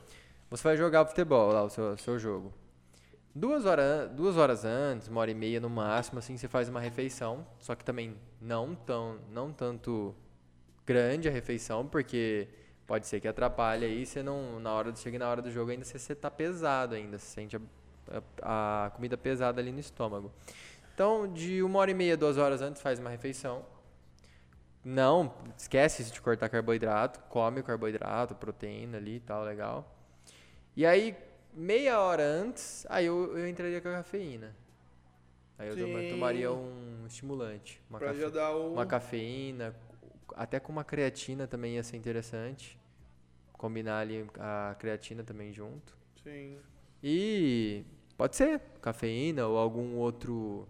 [0.51, 2.53] Você vai jogar futebol lá, o seu, seu jogo.
[3.35, 6.81] Duas horas, duas horas antes, uma hora e meia no máximo, assim, você faz uma
[6.81, 7.47] refeição.
[7.61, 10.15] Só que também não, tão, não tanto
[10.85, 12.49] grande a refeição, porque
[12.87, 15.85] pode ser que atrapalhe aí, você não, na hora, chega na hora do jogo ainda
[15.85, 17.61] você, você tá pesado ainda, você sente a,
[18.43, 20.33] a- a comida pesada ali no estômago.
[20.93, 23.65] Então, de uma hora e meia, duas horas antes, faz uma refeição.
[24.85, 29.95] Não, esquece de cortar carboidrato, come carboidrato, proteína ali e tal, legal.
[30.75, 31.15] E aí,
[31.53, 34.57] meia hora antes, aí eu, eu entraria com a cafeína.
[35.59, 36.09] Aí eu Sim.
[36.09, 37.83] tomaria um estimulante.
[37.91, 38.73] Uma, Pra cafe- já dar o...
[38.73, 39.77] uma cafeína,
[40.35, 42.79] até com uma creatina também ia ser interessante.
[43.53, 45.95] Combinar ali a creatina também junto.
[46.23, 46.59] Sim.
[47.03, 47.85] E
[48.17, 50.67] pode ser cafeína ou algum outro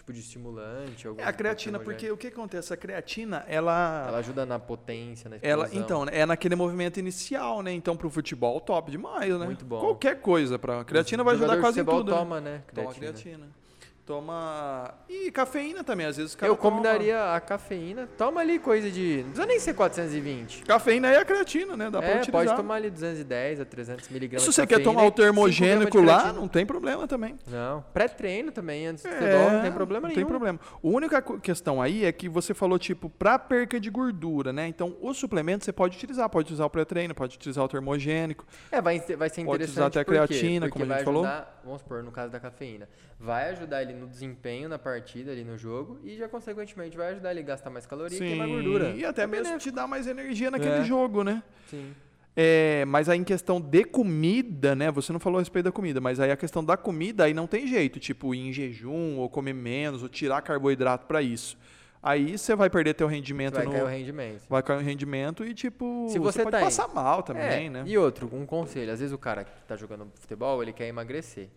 [0.00, 1.06] tipo de estimulante.
[1.06, 2.72] Algum É a creatina, porque o que acontece?
[2.72, 4.06] A creatina, ela...
[4.08, 7.72] Ela ajuda na potência, na Ela, então, né, é naquele movimento inicial, né?
[7.72, 9.46] Então, pro futebol, top demais, né?
[9.46, 9.80] Muito bom.
[9.80, 10.58] Qualquer coisa.
[10.58, 10.84] Pra...
[10.84, 12.10] Creatina Os vai ajudar quase em tudo.
[12.10, 12.18] né?
[12.18, 12.62] toma, né?
[12.74, 13.12] Toma Creatina.
[13.12, 13.48] creatina.
[14.14, 14.92] Toma.
[15.08, 18.08] E cafeína também, às vezes o cara Eu toma- combinaria a cafeína.
[18.18, 19.18] Toma ali coisa de.
[19.18, 20.64] Não precisa nem ser 420.
[20.64, 21.88] Cafeína é a creatina, né?
[21.90, 22.44] Dá pra é, utilizar.
[22.44, 24.42] pode tomar ali 210 a 300 E miligramas.
[24.42, 27.36] se de você quer tomar o termogênico de lá, não tem problema também.
[27.46, 27.84] Não.
[27.92, 30.26] Pré-treino também, antes do É, futebol, não tem problema não nenhum.
[30.26, 30.58] tem problema.
[30.74, 34.66] A única questão aí é que você falou, tipo, pra perca de gordura, né?
[34.66, 36.28] Então, o suplemento você pode utilizar.
[36.28, 38.44] Pode usar o pré-treino, pode utilizar o termogênico.
[38.72, 39.76] É, vai, ser- vai ser Pode interessante.
[39.78, 41.24] usar até a creatina, Porque como a gente falou.
[41.70, 42.88] Vamos supor, no caso da cafeína.
[43.18, 46.00] Vai ajudar ele no desempenho na partida, ali no jogo.
[46.02, 48.90] E já, consequentemente, vai ajudar ele a gastar mais caloria e queimar gordura.
[48.90, 49.70] E até É mesmo benéfico.
[49.70, 50.84] te dar mais energia naquele É.
[50.84, 51.44] jogo, né?
[51.68, 51.94] Sim.
[52.36, 54.90] É, mas aí em questão de comida, né?
[54.90, 57.46] Você não falou a respeito da comida, mas aí a questão da comida aí não
[57.46, 61.56] tem jeito, tipo ir em jejum ou comer menos ou tirar carboidrato pra isso.
[62.02, 64.42] Aí você vai perder teu rendimento Vai no cair o rendimento.
[64.48, 67.82] vai cair o rendimento e tipo Se você pode tá passar mal também, É, né?
[67.84, 68.90] E outro, um conselho.
[68.90, 71.48] Às vezes o cara que tá jogando futebol, ele quer emagrecer.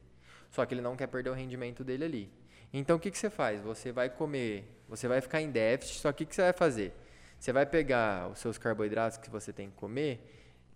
[0.53, 2.31] Só que ele não quer perder o rendimento dele ali.
[2.71, 3.59] Então o que, que você faz?
[3.61, 6.93] Você vai comer, você vai ficar em déficit, só que o que você vai fazer?
[7.39, 10.23] Você vai pegar os seus carboidratos que você tem que comer,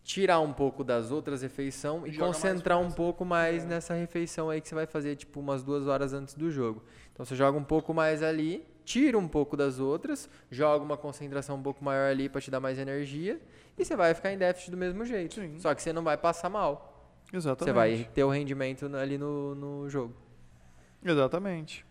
[0.03, 4.59] tirar um pouco das outras refeições e mais concentrar um pouco mais nessa refeição aí
[4.59, 6.83] que você vai fazer tipo umas duas horas antes do jogo.
[7.13, 11.55] Então você joga um pouco mais ali, tira um pouco das outras, joga uma concentração
[11.55, 13.39] um pouco maior ali para te dar mais energia
[13.77, 15.35] e você vai ficar em déficit do mesmo jeito.
[15.35, 15.59] Sim.
[15.59, 16.96] Só que você não vai passar mal.
[17.31, 17.65] Exatamente.
[17.65, 20.15] Você vai ter o rendimento ali no, no jogo.
[21.03, 21.85] Exatamente.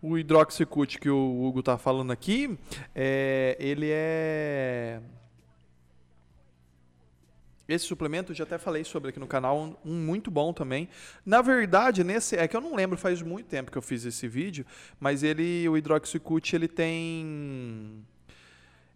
[0.00, 2.56] O hidroxicute que o Hugo tá falando aqui,
[2.94, 5.00] é, ele é
[7.68, 10.88] esse suplemento eu já até falei sobre aqui no canal, um, muito bom também.
[11.24, 14.26] Na verdade, nesse é que eu não lembro, faz muito tempo que eu fiz esse
[14.26, 14.64] vídeo,
[14.98, 18.02] mas ele o hidroxicute ele tem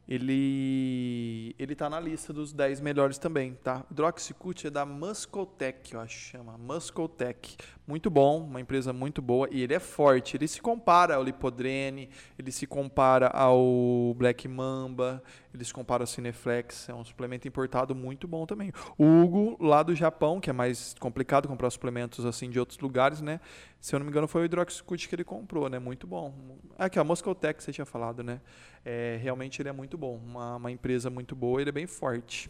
[0.09, 3.85] ele ele tá na lista dos 10 melhores também, tá?
[3.91, 7.57] Hidroxicute é da Muscotec, eu acho que chama, Muscotec.
[7.85, 10.37] Muito bom, uma empresa muito boa e ele é forte.
[10.37, 12.09] Ele se compara ao Lipodrene,
[12.39, 15.21] ele se compara ao Black Mamba,
[15.53, 18.73] ele se compara ao Cineflex, é um suplemento importado muito bom também.
[18.97, 23.21] O Hugo, lá do Japão, que é mais complicado comprar suplementos assim de outros lugares,
[23.21, 23.41] né?
[23.81, 25.81] Se eu não me engano, foi o Hidroxicute que ele comprou, né?
[25.81, 26.33] Muito bom.
[26.79, 28.41] Aqui, a Muscotec, você tinha falado, né?
[28.85, 32.49] É, realmente ele é muito bom, uma, uma empresa muito boa, ele é bem forte.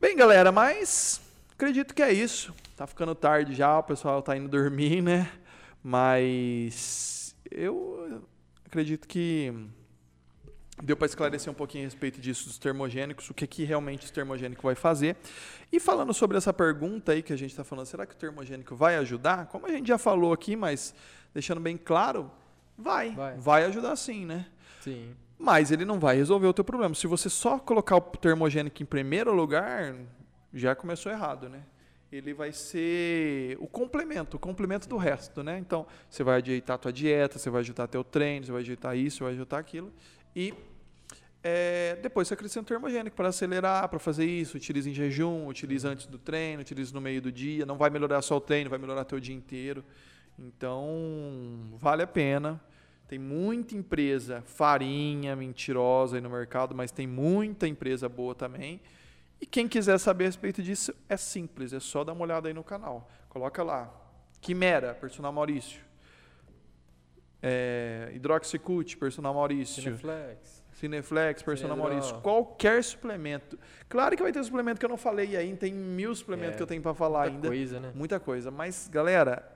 [0.00, 1.20] Bem, galera, mas
[1.62, 2.52] acredito que é isso.
[2.76, 5.30] Tá ficando tarde já, o pessoal tá indo dormir, né?
[5.80, 8.26] Mas eu
[8.66, 9.54] acredito que
[10.82, 14.12] deu para esclarecer um pouquinho a respeito disso dos termogênicos, o que, que realmente o
[14.12, 15.16] termogênico vai fazer.
[15.70, 18.74] E falando sobre essa pergunta aí que a gente está falando, será que o termogênico
[18.74, 19.46] vai ajudar?
[19.46, 20.92] Como a gente já falou aqui, mas
[21.32, 22.28] deixando bem claro,
[22.76, 23.36] vai, Vai.
[23.36, 24.46] vai ajudar sim, né?
[24.80, 25.14] Sim.
[25.38, 26.92] Mas ele não vai resolver o teu problema.
[26.92, 29.94] Se você só colocar o termogênico em primeiro lugar,
[30.52, 31.62] já começou errado, né?
[32.10, 35.58] Ele vai ser o complemento, o complemento do resto, né?
[35.58, 38.96] Então, você vai ajeitar a tua dieta, você vai ajeitar teu treino, você vai ajeitar
[38.96, 39.90] isso, você vai ajeitar aquilo.
[40.36, 40.52] E
[41.42, 44.56] é, depois você acrescenta o termogênico para acelerar, para fazer isso.
[44.56, 47.66] Utiliza em jejum, utiliza antes do treino, utiliza no meio do dia.
[47.66, 49.82] Não vai melhorar só o treino, vai melhorar teu dia inteiro.
[50.38, 52.60] Então, vale a pena.
[53.08, 58.80] Tem muita empresa farinha, mentirosa aí no mercado, mas tem muita empresa boa também.
[59.42, 62.54] E quem quiser saber a respeito disso, é simples, é só dar uma olhada aí
[62.54, 63.10] no canal.
[63.28, 63.92] Coloca lá.
[64.40, 65.80] Quimera, personal Maurício.
[67.42, 69.82] É, Hidroxicute, personal Maurício.
[69.82, 70.62] Cineflex.
[70.74, 71.94] Cineflex, personal Cinedrol.
[71.96, 72.20] Maurício.
[72.22, 73.58] Qualquer suplemento.
[73.88, 76.62] Claro que vai ter suplemento que eu não falei aí, tem mil suplementos É, que
[76.62, 77.48] eu tenho para falar Muita ainda.
[77.48, 77.92] coisa, né?
[77.96, 78.50] Muita coisa.
[78.52, 79.51] Mas, galera,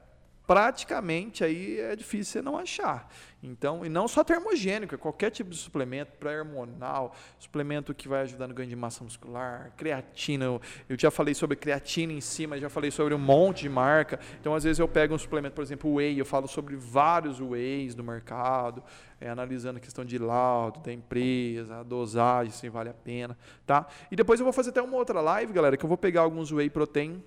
[0.47, 3.11] praticamente aí é difícil você não achar.
[3.43, 8.49] Então, e não só termogênico, é qualquer tipo de suplemento, pré-hormonal, suplemento que vai ajudar
[8.49, 10.45] no ganho de massa muscular, creatina.
[10.47, 14.19] Eu, eu já falei sobre creatina em cima, já falei sobre um monte de marca.
[14.41, 17.95] Então, às vezes eu pego um suplemento, por exemplo, whey, eu falo sobre vários wheys
[17.95, 18.83] do mercado,
[19.21, 23.37] é, analisando a questão de laudo da empresa, a dosagem, se vale a pena,
[23.67, 23.87] tá?
[24.11, 26.51] E depois eu vou fazer até uma outra live, galera, que eu vou pegar alguns
[26.51, 27.23] whey protein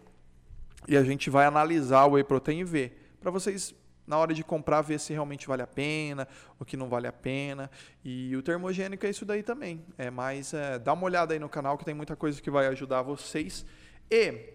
[0.87, 4.43] e a gente vai analisar o whey protein e ver, para vocês na hora de
[4.43, 7.69] comprar, ver se realmente vale a pena, o que não vale a pena.
[8.03, 9.85] E o termogênico é isso daí também.
[9.99, 12.65] É mais, é, dá uma olhada aí no canal que tem muita coisa que vai
[12.67, 13.63] ajudar vocês.
[14.09, 14.53] E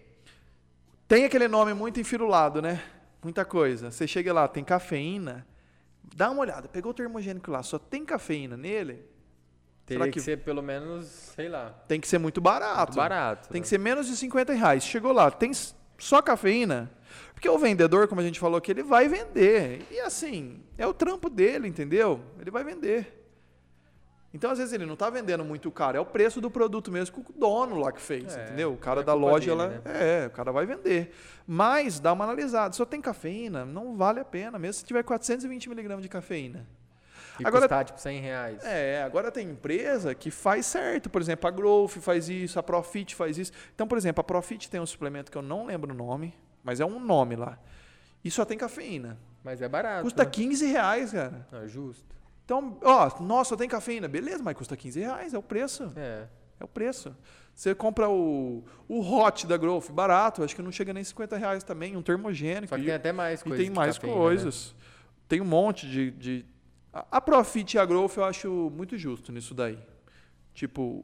[1.07, 2.83] tem aquele nome muito enfirulado, né?
[3.23, 3.91] Muita coisa.
[3.91, 5.47] Você chega lá, tem cafeína,
[6.13, 9.05] dá uma olhada, pegou o termogênico lá, só tem cafeína nele,
[9.85, 10.11] Teria que...
[10.13, 10.21] que...
[10.21, 11.69] ser pelo menos, sei lá.
[11.87, 12.77] Tem que ser muito barato.
[12.77, 13.49] Muito barato.
[13.49, 13.63] Tem né?
[13.63, 14.83] que ser menos de 50 reais.
[14.83, 15.51] Chegou lá, tem
[15.97, 16.91] só cafeína.
[17.33, 19.85] Porque o vendedor, como a gente falou aqui, ele vai vender.
[19.91, 22.21] E assim, é o trampo dele, entendeu?
[22.39, 23.25] Ele vai vender.
[24.33, 27.15] Então, às vezes, ele não está vendendo muito caro, é o preço do produto mesmo
[27.15, 28.73] que o dono lá que fez, é, entendeu?
[28.73, 30.23] O cara é da loja, dele, ela, né?
[30.23, 31.13] é, o cara vai vender.
[31.47, 35.69] Mas, dá uma analisada, só tem cafeína, não vale a pena, mesmo se tiver 420
[35.69, 36.67] miligramas de cafeína.
[37.39, 38.63] E agora, custar, tipo, 100 reais.
[38.63, 41.09] É, agora tem empresa que faz certo.
[41.09, 43.51] Por exemplo, a Growth faz isso, a Profit faz isso.
[43.73, 46.33] Então, por exemplo, a Profit tem um suplemento que eu não lembro o nome,
[46.65, 47.57] mas é um nome lá.
[48.23, 49.17] E só tem cafeína.
[49.43, 50.03] Mas é barato.
[50.03, 50.29] Custa né?
[50.29, 51.47] 15 reais, cara.
[51.53, 52.03] É justo.
[52.43, 54.07] Então, ó, nossa, só tem cafeína.
[54.07, 55.91] Beleza, mas custa 15 reais, é o preço.
[55.95, 56.27] É.
[56.59, 57.15] É o preço.
[57.53, 61.63] Você compra o, o hot da Growth, barato, acho que não chega nem 50 reais
[61.63, 62.69] também, um termogênico.
[62.69, 63.59] Só que tem até mais coisas.
[63.59, 64.21] E tem mais cafeína, né?
[64.21, 64.75] coisas.
[64.77, 64.85] Né?
[65.27, 66.45] Tem um monte de, de
[66.91, 69.77] a Profit e a Growth eu acho muito justo nisso daí.
[70.53, 71.03] Tipo,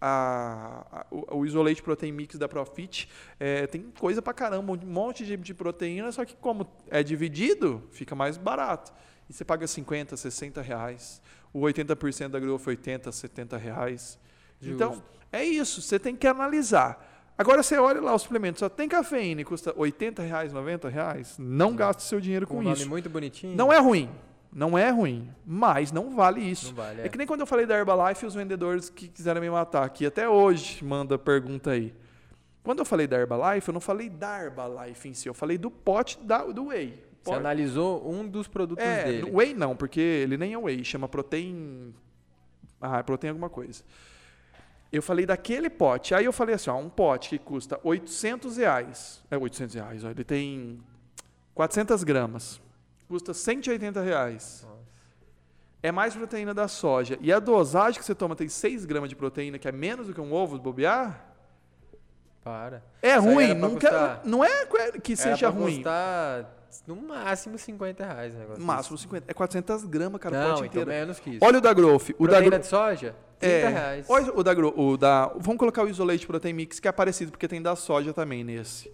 [0.00, 5.24] a, a, o, Isolate Protein Mix da Profit é, tem coisa pra caramba, um monte
[5.24, 8.92] de, de proteína, só que como é dividido, fica mais barato.
[9.28, 11.20] E você paga 50, 60 reais.
[11.52, 14.18] O 80% da Growth 80, 70 reais.
[14.60, 14.74] Justo.
[14.74, 17.06] Então, é isso, você tem que analisar.
[17.36, 21.36] Agora você olha lá o suplemento, só tem cafeína e custa 80 reais, 90 reais.
[21.38, 22.88] Não gaste seu dinheiro com, com um isso.
[22.88, 23.56] muito bonitinho.
[23.56, 24.10] Não é ruim.
[24.52, 26.68] Não é ruim, mas não vale isso.
[26.68, 27.06] Não vale, é.
[27.06, 27.08] é.
[27.08, 30.28] que nem quando eu falei da Herbalife, os vendedores que quiseram me matar aqui, até
[30.28, 31.94] hoje manda pergunta aí.
[32.62, 35.70] Quando eu falei da Herbalife, eu não falei da Herbalife em si, eu falei do
[35.70, 37.02] pote da, do Whey.
[37.22, 39.30] Você analisou um dos produtos é, dele.
[39.30, 41.94] Whey não, porque ele nem é Whey, chama Protein...
[42.80, 43.84] Ah, é Protein alguma coisa.
[44.90, 46.14] Eu falei daquele pote.
[46.14, 49.22] Aí eu falei assim, ó, um pote que custa 800 reais.
[49.30, 50.80] É 800 reais, ó, ele tem
[51.54, 52.60] 400 gramas
[53.10, 54.64] custa 180 reais.
[54.64, 54.80] Nossa.
[55.82, 57.18] É mais proteína da soja.
[57.20, 60.14] E a dosagem que você toma tem 6 gramas de proteína, que é menos do
[60.14, 61.26] que um ovo de bobear?
[62.44, 62.84] Para.
[63.02, 64.66] É Isso ruim, nunca, não é
[65.02, 65.76] que seja era pra ruim.
[65.76, 66.56] Custar
[66.86, 68.62] no máximo 50 reais o negócio.
[68.62, 69.24] Máximo 50.
[69.28, 70.90] É 400 gramas, cara, não, pote então inteiro.
[70.90, 71.44] menos que isso.
[71.44, 72.10] Olha o da Growth.
[72.10, 73.14] O proteína da de soja?
[73.40, 74.06] 30 é, reais.
[74.08, 75.26] Olha o da, o da...
[75.36, 78.90] Vamos colocar o Isolate Protein Mix, que é parecido, porque tem da soja também nesse.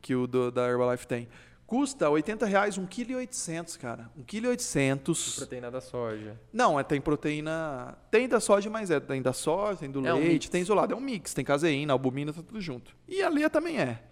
[0.00, 1.28] Que o do, da Herbalife tem.
[1.68, 4.10] Custa 80 reais, 1,8 kg, cara.
[4.18, 5.36] 1,8 kg.
[5.36, 6.40] Proteína da soja.
[6.50, 7.94] Não, é, tem proteína.
[8.10, 8.98] Tem da soja, mas é.
[8.98, 10.94] Tem da soja, tem do é leite, um tem isolado.
[10.94, 11.34] É um mix.
[11.34, 12.96] Tem caseína, albumina, tá tudo junto.
[13.06, 14.02] E a Lia também é.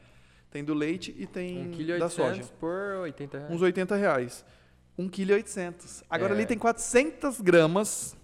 [0.50, 2.42] Tem do leite e tem 1, da soja.
[2.60, 3.54] por 80 reais.
[3.54, 4.44] Uns 80 reais.
[4.98, 6.04] 1,8 kg.
[6.10, 6.36] Agora é.
[6.36, 8.14] ali tem 400 gramas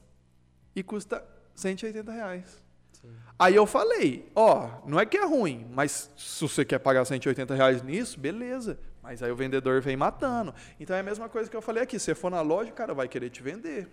[0.76, 1.24] e custa
[1.54, 2.62] 180 reais.
[2.92, 3.08] Sim.
[3.38, 7.54] Aí eu falei, ó, não é que é ruim, mas se você quer pagar 180
[7.54, 8.78] reais nisso, beleza.
[9.02, 10.54] Mas aí o vendedor vem matando.
[10.78, 11.98] Então é a mesma coisa que eu falei aqui.
[11.98, 13.88] Se você for na loja, o cara vai querer te vender.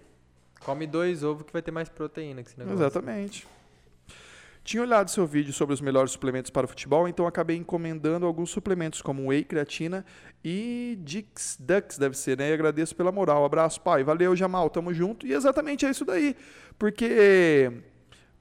[0.60, 2.80] Come dois ovos que vai ter mais proteína que esse negócio.
[2.80, 3.48] Exatamente.
[4.64, 8.52] Tinha olhado seu vídeo sobre os melhores suplementos para o futebol, então acabei encomendando alguns
[8.52, 10.06] suplementos, como whey, creatina
[10.44, 12.52] e Dix Dux, deve ser, né?
[12.52, 13.44] E agradeço pela moral.
[13.44, 14.04] Abraço, pai.
[14.04, 14.70] Valeu, Jamal.
[14.70, 15.26] Tamo junto.
[15.26, 16.36] E exatamente é isso daí.
[16.78, 17.72] Porque.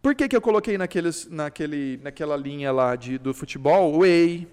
[0.03, 3.99] Por que, que eu coloquei naqueles, naquele, naquela linha lá de, do futebol?
[3.99, 4.47] Whey,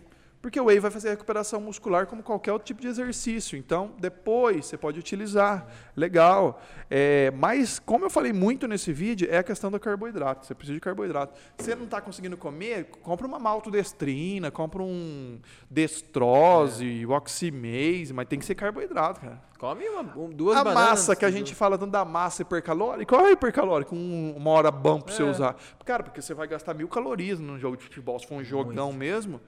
[0.45, 3.57] porque o whey vai fazer recuperação muscular como qualquer outro tipo de exercício.
[3.57, 5.65] Então, depois você pode utilizar.
[5.95, 6.61] Legal.
[6.87, 10.45] É, mas, como eu falei muito nesse vídeo, é a questão do carboidrato.
[10.45, 11.33] Você precisa de carboidrato.
[11.57, 17.07] Se você não está conseguindo comer, compra uma maltodestrina, compra um destrose, é.
[17.07, 19.41] oximase, mas tem que ser carboidrato, cara.
[19.57, 23.25] Come uma, um, duas A massa que a gente fala tanto da massa hipercalórica, qual
[23.25, 23.95] é hipercalórica?
[23.95, 25.25] Um, uma hora bom para você é.
[25.25, 25.55] usar.
[25.83, 28.89] Cara, porque você vai gastar mil calorias num jogo de futebol, se for um jogão
[28.89, 28.99] muito.
[28.99, 29.41] mesmo.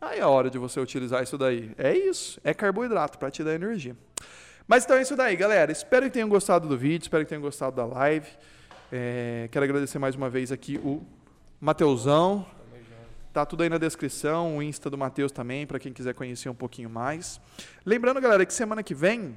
[0.00, 1.72] Aí é a hora de você utilizar isso daí.
[1.78, 3.96] É isso, é carboidrato para te dar energia.
[4.68, 5.70] Mas então é isso daí, galera.
[5.70, 8.28] Espero que tenham gostado do vídeo, espero que tenham gostado da live.
[8.92, 11.02] É, quero agradecer mais uma vez aqui o
[11.60, 12.46] Mateusão.
[13.32, 16.54] Tá tudo aí na descrição, o Insta do Mateus também, para quem quiser conhecer um
[16.54, 17.40] pouquinho mais.
[17.84, 19.36] Lembrando, galera, que semana que vem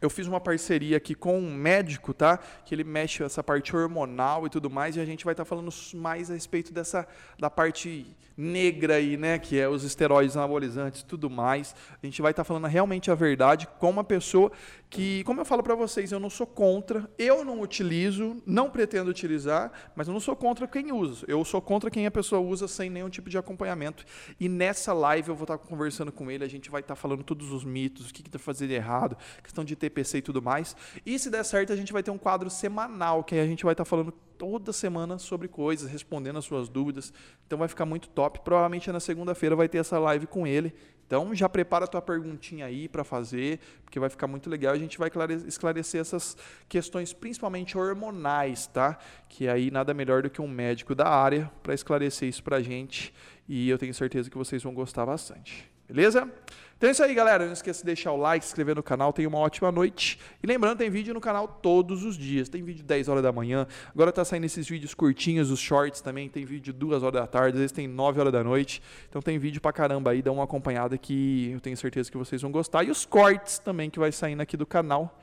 [0.00, 2.38] eu fiz uma parceria aqui com um médico, tá?
[2.64, 5.48] Que ele mexe essa parte hormonal e tudo mais, e a gente vai estar tá
[5.48, 7.06] falando mais a respeito dessa
[7.38, 9.38] da parte negra aí, né?
[9.38, 11.74] Que é os esteroides anabolizantes tudo mais.
[12.02, 14.52] A gente vai estar tá falando realmente a verdade com uma pessoa
[14.88, 19.10] que, como eu falo para vocês, eu não sou contra, eu não utilizo, não pretendo
[19.10, 21.24] utilizar, mas eu não sou contra quem usa.
[21.26, 24.04] Eu sou contra quem a pessoa usa sem nenhum tipo de acompanhamento.
[24.38, 27.24] E nessa live eu vou estar tá conversando com ele, a gente vai estar falando
[27.24, 30.76] todos os mitos, o que está fazendo errado, questão de TPC e tudo mais.
[31.04, 33.72] E se der certo, a gente vai ter um quadro semanal, que a gente vai
[33.72, 37.12] estar falando toda semana sobre coisas, respondendo as suas dúvidas.
[37.46, 38.40] Então vai ficar muito top.
[38.40, 40.74] Provavelmente na segunda-feira vai ter essa live com ele.
[41.06, 44.74] Então já prepara a tua perguntinha aí para fazer, porque vai ficar muito legal.
[44.74, 45.08] A gente vai
[45.46, 46.36] esclarecer essas
[46.68, 48.98] questões, principalmente hormonais, tá?
[49.28, 53.14] Que aí nada melhor do que um médico da área para esclarecer isso para gente.
[53.48, 55.70] E eu tenho certeza que vocês vão gostar bastante.
[55.86, 56.28] Beleza?
[56.76, 57.46] Então é isso aí, galera.
[57.46, 59.10] Não esqueça de deixar o like, se inscrever no canal.
[59.10, 60.18] Tenha uma ótima noite.
[60.42, 62.50] E lembrando, tem vídeo no canal todos os dias.
[62.50, 63.66] Tem vídeo 10 horas da manhã.
[63.94, 66.28] Agora tá saindo esses vídeos curtinhos, os shorts também.
[66.28, 68.82] Tem vídeo 2 horas da tarde, às vezes tem 9 horas da noite.
[69.08, 70.20] Então tem vídeo pra caramba aí.
[70.20, 72.84] Dá uma acompanhada que eu tenho certeza que vocês vão gostar.
[72.84, 75.18] E os cortes também que vai saindo aqui do canal.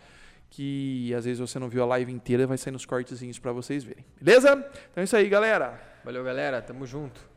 [0.49, 3.83] Que às vezes você não viu a live inteira, vai sair nos cortezinhos para vocês
[3.83, 4.05] verem.
[4.19, 4.53] Beleza?
[4.91, 5.79] Então é isso aí, galera.
[6.03, 6.61] Valeu, galera.
[6.61, 7.32] Tamo junto.